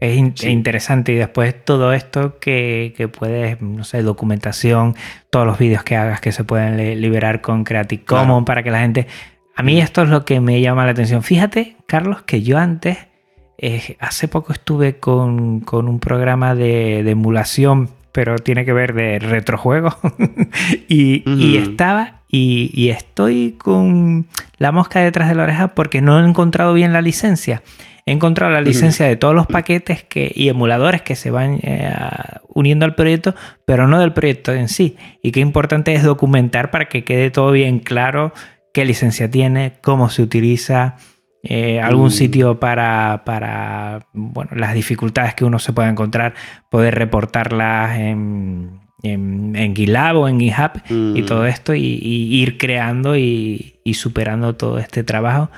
[0.00, 0.48] Es in- Sí.
[0.48, 4.94] interesante y después todo esto que, que puedes, no sé, documentación,
[5.30, 8.24] todos los vídeos que hagas que se pueden li- liberar con Creative Claro.
[8.26, 9.06] Commons para que la gente...
[9.56, 11.22] A mí esto es lo que me llama la atención.
[11.22, 12.96] Fíjate, Carlos, que yo antes,
[13.58, 18.94] eh, hace poco estuve con, con un programa de, de emulación, pero tiene que ver
[18.94, 19.96] de retrojuegos,
[20.88, 24.26] y, estaba y, y estoy con
[24.58, 27.62] la mosca detrás de la oreja porque no he encontrado bien la licencia.
[28.06, 31.92] He encontrado la licencia de todos los paquetes que, y emuladores que se van eh,
[32.48, 33.34] uniendo al proyecto,
[33.66, 34.96] pero no del proyecto en sí.
[35.22, 38.32] Y qué importante es documentar para que quede todo bien claro
[38.72, 40.96] qué licencia tiene, cómo se utiliza,
[41.42, 42.12] eh, algún Mm.
[42.12, 46.34] sitio para, para bueno, las dificultades que uno se pueda encontrar,
[46.70, 51.26] poder reportarlas en, en, en GitLab o en GitHub y Mm.
[51.26, 55.50] todo esto y, y ir creando y, y superando todo este trabajo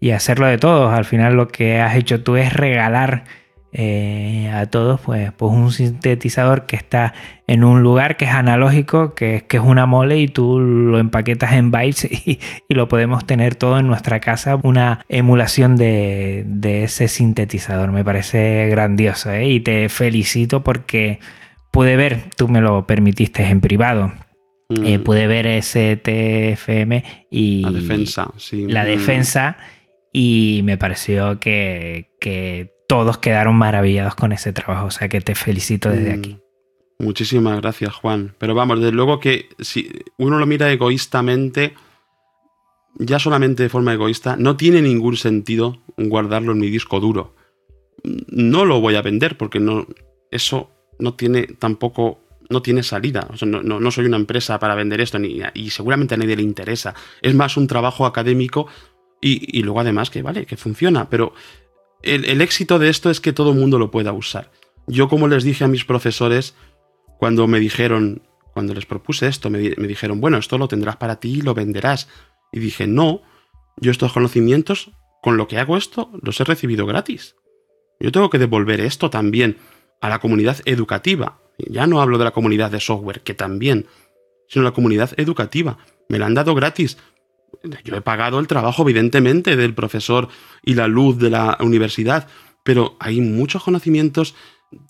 [0.00, 0.92] y hacerlo de todos.
[0.92, 3.24] Al final lo que has hecho tú es regalar
[3.76, 7.12] eh, a todos pues, pues un sintetizador que está
[7.48, 11.00] en un lugar que es analógico, que, es- que es una mole y tú lo
[11.00, 12.38] empaquetas en bytes y,
[12.68, 17.90] y lo podemos tener todo en nuestra casa, una emulación de, de ese sintetizador.
[17.90, 19.48] Me parece grandioso ¿eh?
[19.48, 21.18] y te felicito porque
[21.74, 24.12] pude ver, tú me lo permitiste en privado,
[24.70, 24.84] Mm.
[24.86, 28.66] eh, pude ver ese TFM y la defensa, sí.
[28.66, 28.86] la Mm.
[28.86, 29.56] defensa
[30.12, 34.86] y me pareció que, que todos quedaron maravillados con ese trabajo.
[34.86, 36.18] O sea que te felicito desde Mm.
[36.18, 36.38] aquí.
[36.98, 38.34] Muchísimas gracias, Juan.
[38.38, 41.74] Pero vamos, desde luego que si uno lo mira egoístamente,
[42.98, 47.34] ya solamente de forma egoísta, no tiene ningún sentido guardarlo en mi disco duro.
[48.28, 49.86] No lo voy a vender porque no,
[50.30, 52.20] eso no tiene tampoco,
[52.50, 53.28] no tiene salida.
[53.44, 56.42] No, no- no soy una empresa para vender esto ni, y seguramente a nadie le
[56.42, 56.94] interesa.
[57.22, 58.66] Es más un trabajo académico
[59.20, 61.08] y, y luego además que vale, que funciona.
[61.10, 61.32] Pero
[62.02, 64.50] el, el éxito de esto es que todo el mundo lo pueda usar.
[64.86, 66.54] Yo como les dije a mis profesores,
[67.18, 68.22] cuando me dijeron,
[68.52, 71.54] cuando les propuse esto, me, me dijeron, bueno, esto lo tendrás para ti y lo
[71.54, 72.08] venderás.
[72.52, 73.22] Y dije, no,
[73.78, 74.90] yo estos conocimientos,
[75.22, 77.34] con lo que hago esto, los he recibido gratis.
[77.98, 79.56] Yo tengo que devolver esto también
[80.00, 81.38] a la comunidad educativa.
[81.58, 83.86] Ya no hablo de la comunidad de software, que también,
[84.48, 85.78] sino la comunidad educativa.
[86.08, 86.98] Me la han dado gratis.
[87.84, 90.28] Yo he pagado el trabajo, evidentemente, del profesor
[90.64, 92.26] y la luz de la universidad,
[92.64, 94.34] pero hay muchos conocimientos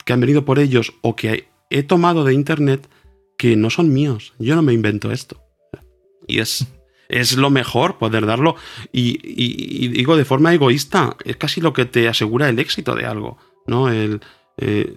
[0.04, 2.88] que han venido por ellos o que he tomado de internet
[3.36, 4.32] que no son míos.
[4.38, 5.40] Yo no me invento esto.
[6.26, 6.66] Y es,
[7.08, 8.56] es lo mejor poder darlo.
[8.92, 12.94] Y, y- y digo de forma egoísta, es casi lo que te asegura el éxito
[12.94, 13.36] de algo.
[13.66, 13.90] ¿no?
[13.90, 14.20] El,
[14.56, 14.96] eh,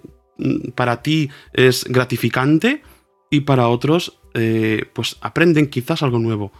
[0.74, 2.82] para ti es gratificante
[3.30, 6.52] y para otros, eh, pues aprenden quizás algo nuevo.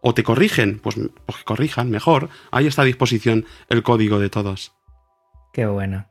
[0.00, 2.28] O te corrigen, pues, pues que corrijan, mejor.
[2.50, 4.72] Ahí está a disposición el código de todos.
[5.52, 6.06] Qué bueno.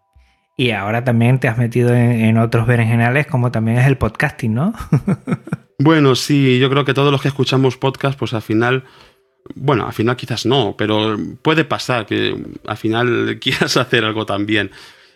[0.58, 4.54] Y ahora también te has metido en, en otros berenjenales como también es el podcasting,
[4.54, 4.74] ¿no?
[5.80, 8.84] Bueno, sí, yo creo que todos los que escuchamos podcast, pues al final,
[9.54, 14.72] bueno, al final quizás no, pero puede pasar que al final quieras hacer algo también.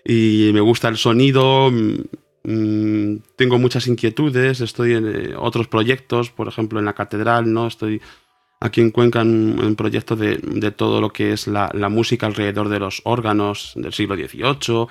[0.06, 1.96] Y me gusta el sonido, mm,
[2.44, 7.68] mm, tengo muchas inquietudes, estoy en eh, otros proyectos, por ejemplo en la catedral, ¿no?
[7.68, 8.02] Estoy
[8.60, 12.28] aquí en Cuenca en un proyecto de, de todo lo que es la, la música
[12.28, 14.88] alrededor de los órganos del siglo XVIII.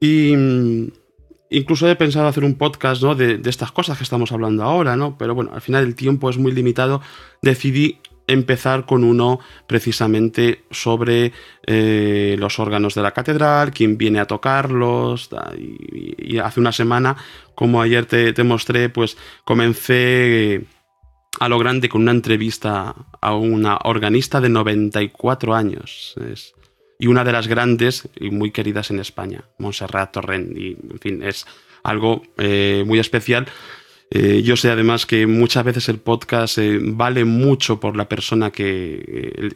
[0.00, 0.92] Y mm,
[1.50, 3.14] incluso he pensado hacer un podcast ¿no?
[3.14, 5.16] de, de estas cosas que estamos hablando ahora, ¿no?
[5.18, 7.00] Pero bueno, al final el tiempo es muy limitado.
[7.40, 11.32] Decidí empezar con uno precisamente sobre
[11.66, 15.30] eh, los órganos de la catedral, quién viene a tocarlos.
[15.58, 17.16] Y, hace una semana,
[17.54, 20.64] como ayer te, te mostré, pues comencé
[21.40, 26.14] a lo grande con una entrevista a una organista de 94 años.
[26.98, 30.56] Y una de las grandes y muy queridas en España, Montserrat Torrent.
[30.56, 31.46] Y, en fin, es
[31.82, 33.46] algo eh, muy especial.
[34.14, 38.50] Eh, yo sé además que muchas veces el podcast eh, vale mucho por la persona
[38.50, 39.00] que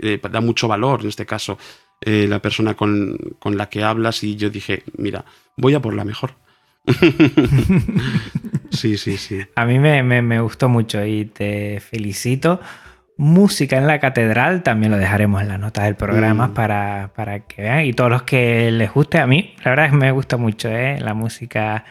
[0.03, 1.59] eh, da mucho valor, en este caso,
[2.01, 4.23] la persona con, con la que hablas.
[4.25, 5.25] Y yo dije, mira,
[5.57, 6.33] voy a por la mejor.
[8.71, 9.41] sí, sí, sí.
[9.55, 12.61] A mí me, me- me gustó mucho y te felicito
[13.19, 16.55] música en la catedral, también lo dejaremos en las notas del programa Mm.
[16.55, 17.85] para, para que vean.
[17.87, 20.69] Y todos los que les guste, a mí, la verdad es que me gusta mucho
[20.69, 20.99] ¿eh?
[21.01, 21.85] la música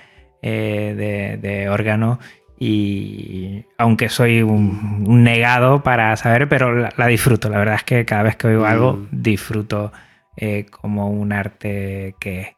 [0.43, 2.19] eh, de, de órgano.
[2.59, 7.49] Y aunque soy un, un negado para saber, pero la, la disfruto.
[7.49, 9.07] La verdad es que cada vez que oigo algo, Mm.
[9.11, 9.91] disfruto
[10.37, 12.55] eh, como un arte que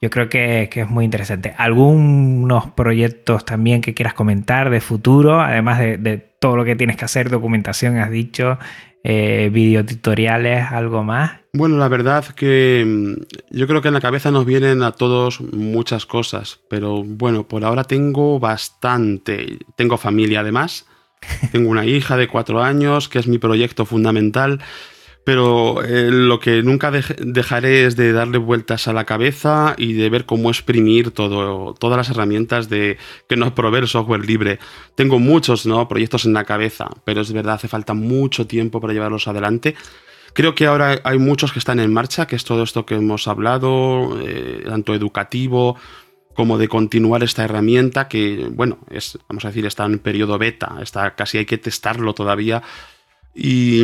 [0.00, 1.52] yo creo que, que es muy interesante.
[1.58, 5.40] ¿Algunos proyectos también que quieras comentar de futuro?
[5.42, 8.58] Además de, de todo lo que tienes que hacer, documentación, has dicho,
[9.04, 11.39] eh, videotutoriales, algo más.
[11.52, 15.40] Bueno, la verdad que mm, yo creo que en la cabeza nos vienen a todos
[15.40, 19.58] muchas cosas, pero bueno, por ahora tengo bastante.
[19.76, 20.86] Tengo familia además,
[21.52, 24.60] tengo una hija de cuatro años, que es mi proyecto fundamental,
[25.24, 29.94] pero eh, lo que nunca dej- dejaré es de darle vueltas a la cabeza y
[29.94, 32.98] de ver cómo exprimir todo, todas las herramientas de,
[33.28, 34.60] que nos provee el software libre.
[34.96, 35.88] Tengo muchos ¿no?
[35.88, 39.76] proyectos en la cabeza, pero es verdad, hace falta mucho tiempo para llevarlos adelante.
[40.32, 43.26] Creo que ahora hay muchos que están en marcha, que es todo esto que hemos
[43.28, 45.76] hablado, eh, tanto educativo
[46.34, 50.76] como de continuar esta herramienta que, bueno, es, vamos a decir, está en periodo beta,
[50.80, 52.62] está casi hay que testarlo todavía.
[53.34, 53.82] Y,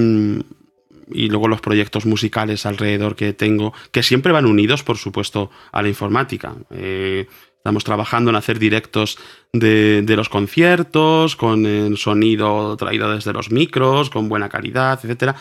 [1.13, 5.83] y luego los proyectos musicales alrededor que tengo, que siempre van unidos, por supuesto, a
[5.83, 6.55] la informática.
[6.71, 7.27] Eh,
[7.57, 9.19] estamos trabajando en hacer directos
[9.53, 15.35] de, de los conciertos, con el sonido traído desde los micros, con buena calidad, etcétera.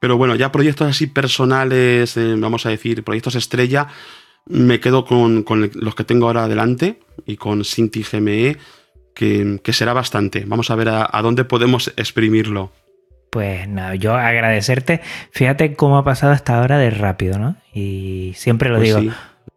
[0.00, 3.88] Pero bueno, ya proyectos así personales, eh, vamos a decir, proyectos estrella,
[4.46, 8.56] me quedo con, con los que tengo ahora adelante y con Sinti GME,
[9.14, 10.44] que, que será bastante.
[10.46, 12.70] Vamos a ver a, a dónde podemos exprimirlo.
[13.30, 15.00] Pues nada, yo agradecerte.
[15.32, 17.56] Fíjate cómo ha pasado esta hora de rápido, ¿no?
[17.74, 19.10] Y siempre lo Pues digo, sí.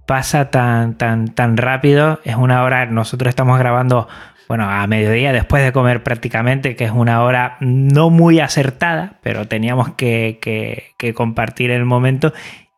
[0.05, 2.19] pasa tan, tan, tan rápido.
[2.23, 4.07] Es una hora, nosotros estamos grabando,
[4.50, 9.47] bueno, a mediodía, después de comer prácticamente, que es una hora no muy acertada, pero
[9.47, 12.34] teníamos que, que- que compartir el momento.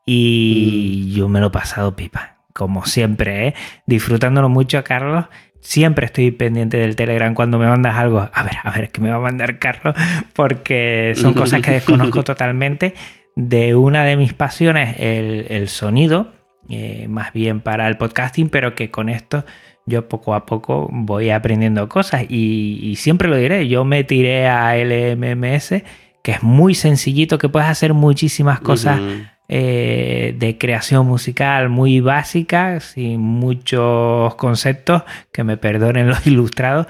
[0.05, 3.53] Y yo me lo he pasado pipa, como siempre, ¿eh?
[3.85, 5.25] disfrutándolo mucho, Carlos.
[5.61, 8.27] Siempre estoy pendiente del Telegram cuando me mandas algo.
[8.33, 9.95] A ver, a ver, ¿qué me va a mandar Carlos?
[10.33, 12.93] Porque son cosas que desconozco totalmente.
[13.35, 16.33] De una de mis pasiones, el, el sonido,
[16.69, 19.45] eh, más bien para el podcasting, pero que con esto
[19.91, 22.23] yo poco a poco voy aprendiendo cosas.
[22.29, 25.83] Y, y siempre lo diré, yo me tiré a LMMS,
[26.23, 28.99] que es muy sencillito, que puedes hacer muchísimas cosas
[29.53, 36.87] eh, de creación musical muy básica, sin muchos conceptos, que me perdonen los ilustrados.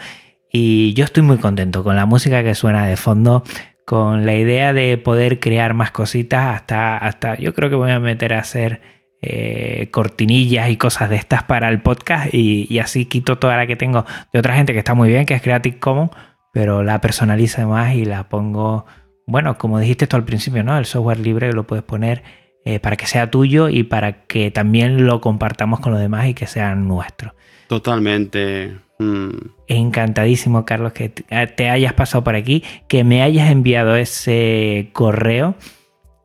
[0.53, 3.43] Y yo estoy muy contento con la música que suena de fondo,
[3.83, 7.99] con la idea de poder crear más cositas, hasta, hasta yo creo que voy a
[7.99, 8.81] meter a hacer
[9.21, 13.67] eh, cortinillas y cosas de estas para el podcast y, y así quito toda la
[13.67, 16.11] que tengo de otra gente que está muy bien, que es Creative Commons,
[16.51, 18.85] pero la personalizo más y la pongo,
[19.27, 20.77] bueno, como dijiste tú al principio, ¿no?
[20.77, 22.23] El software libre lo puedes poner
[22.65, 26.33] eh, para que sea tuyo y para que también lo compartamos con los demás y
[26.33, 27.33] que sea nuestro.
[27.67, 28.75] Totalmente.
[28.99, 29.29] Mm.
[29.67, 35.55] Encantadísimo, Carlos, que te te hayas pasado por aquí, que me hayas enviado ese correo,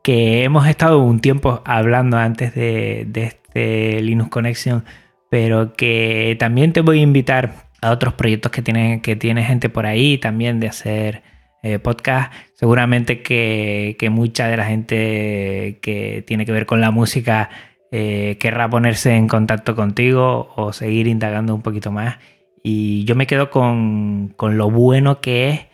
[0.06, 4.84] que hemos estado un tiempo hablando antes de, este Linux Connection,
[5.30, 9.68] pero que también te voy a invitar a otros proyectos que tiene, que tiene gente
[9.68, 11.24] por ahí, también de hacer
[11.64, 12.32] eh, podcast.
[12.54, 17.50] Seguramente que, que mucha de la gente que tiene que ver con la música
[17.90, 22.18] eh, querrá ponerse en contacto contigo o seguir indagando un poquito más.
[22.62, 25.66] Y yo me quedo con, con lo bueno que es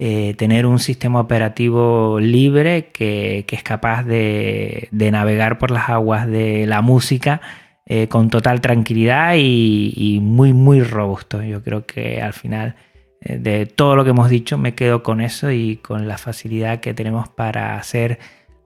[0.00, 6.66] eh, tener un sistema operativo libre que, es capaz de, navegar por las aguas de
[6.66, 7.40] la música
[7.84, 11.42] eh, con total tranquilidad y, muy, muy robusto.
[11.42, 12.76] Yo creo que al final
[13.20, 16.78] eh, de todo lo que hemos dicho me quedo con eso y con la facilidad
[16.78, 18.20] que tenemos para hacer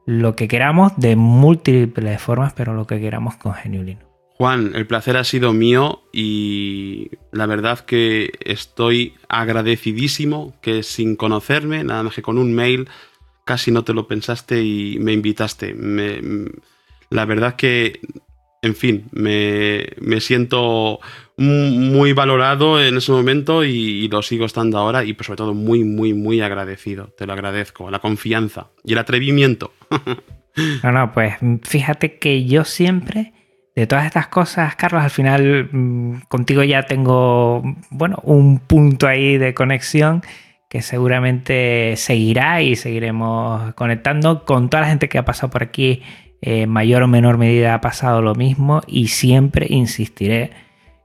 [0.05, 4.12] lo que queramos de múltiples formas, pero lo que queramos con GNU.
[4.43, 11.85] Juan, el placer ha sido mío y la verdad que estoy agradecidísimo que sin conocerme,
[11.85, 12.89] nada más que con un mail,
[13.45, 15.77] casi no te lo pensaste y me invitaste.
[17.11, 18.01] La verdad que,
[18.63, 20.99] en fin, me, me siento
[21.37, 23.71] mu- muy valorado en ese momento y,
[24.05, 27.13] y lo sigo estando ahora y pues, sobre todo muy, muy, muy agradecido.
[27.17, 29.73] Te lo agradezco, la confianza y el atrevimiento.
[30.83, 31.33] No, no, pues
[31.63, 33.33] fíjate que yo siempre,
[33.75, 39.39] de todas estas cosas, Carlos, al final mm, contigo ya tengo, bueno, un punto ahí
[39.39, 40.23] de conexión
[40.69, 46.03] que seguramente seguirá y seguiremos conectando con toda la gente que ha pasado por aquí.
[46.41, 50.51] En mayor o menor medida ha pasado lo mismo y siempre insistiré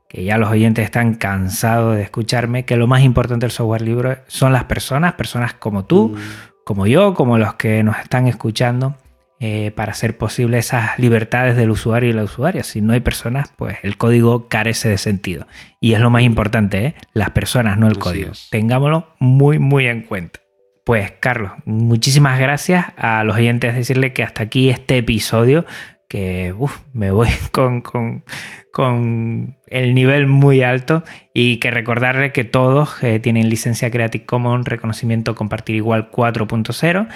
[0.07, 4.19] que ya los oyentes están cansados de escucharme, que lo más importante del software libre
[4.27, 6.15] son las personas, personas como tú,
[6.64, 8.95] como yo, como los que nos están escuchando,
[9.39, 12.64] eh, para hacer posible esas libertades del usuario y la usuaria.
[12.64, 15.45] Si no hay personas, pues el código carece de sentido.
[15.80, 16.95] Y es lo más importante, ¿eh?
[17.14, 18.31] las personas, no el código.
[18.49, 20.39] Tengámoslo muy, muy en cuenta.
[20.84, 23.76] Pues Carlos, muchísimas gracias a los oyentes.
[23.76, 25.68] Decirle que hasta aquí este episodio,
[26.09, 26.55] que
[26.93, 28.23] me voy con, con,
[28.72, 34.68] con, el nivel muy alto y que recordarle que todos eh, tienen licencia Creative Commons,
[34.68, 37.07] reconocimiento compartir igual 4.0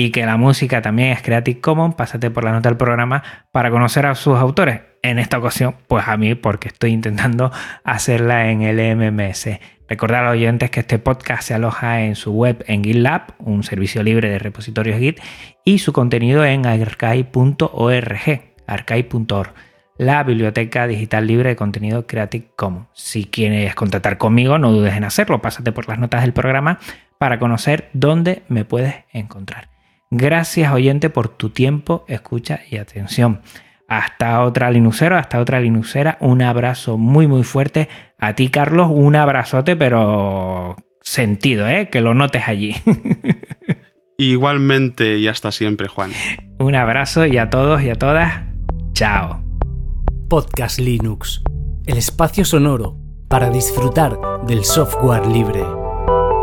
[0.00, 3.68] y que la música también es Creative Commons, pásate por la nota del programa para
[3.68, 4.82] conocer a sus autores.
[5.02, 7.50] En esta ocasión, pues a mí, porque estoy intentando
[7.82, 9.58] hacerla en el MMS.
[9.88, 13.64] Recordar a los oyentes que este podcast se aloja en su web en GitLab, un
[13.64, 15.18] servicio libre de repositorios Git,
[15.64, 18.20] y su contenido en archive.org,
[18.68, 19.54] archive.org,
[19.96, 22.86] la biblioteca digital libre de contenido Creative Commons.
[22.92, 26.78] Si quieres contactar conmigo, no dudes en hacerlo, pásate por las notas del programa
[27.18, 29.76] para conocer dónde me puedes encontrar.
[30.10, 33.42] Gracias oyente por tu tiempo, escucha y atención.
[33.88, 36.18] Hasta otra Linuxero, hasta otra Linuxera.
[36.20, 37.88] Un abrazo muy muy fuerte.
[38.18, 41.88] A ti Carlos, un abrazote pero sentido, ¿eh?
[41.90, 42.74] que lo notes allí.
[44.18, 46.10] Igualmente y hasta siempre, Juan.
[46.58, 48.42] Un abrazo y a todos y a todas.
[48.92, 49.42] Chao.
[50.28, 51.42] Podcast Linux,
[51.86, 52.98] el espacio sonoro
[53.28, 55.62] para disfrutar del software libre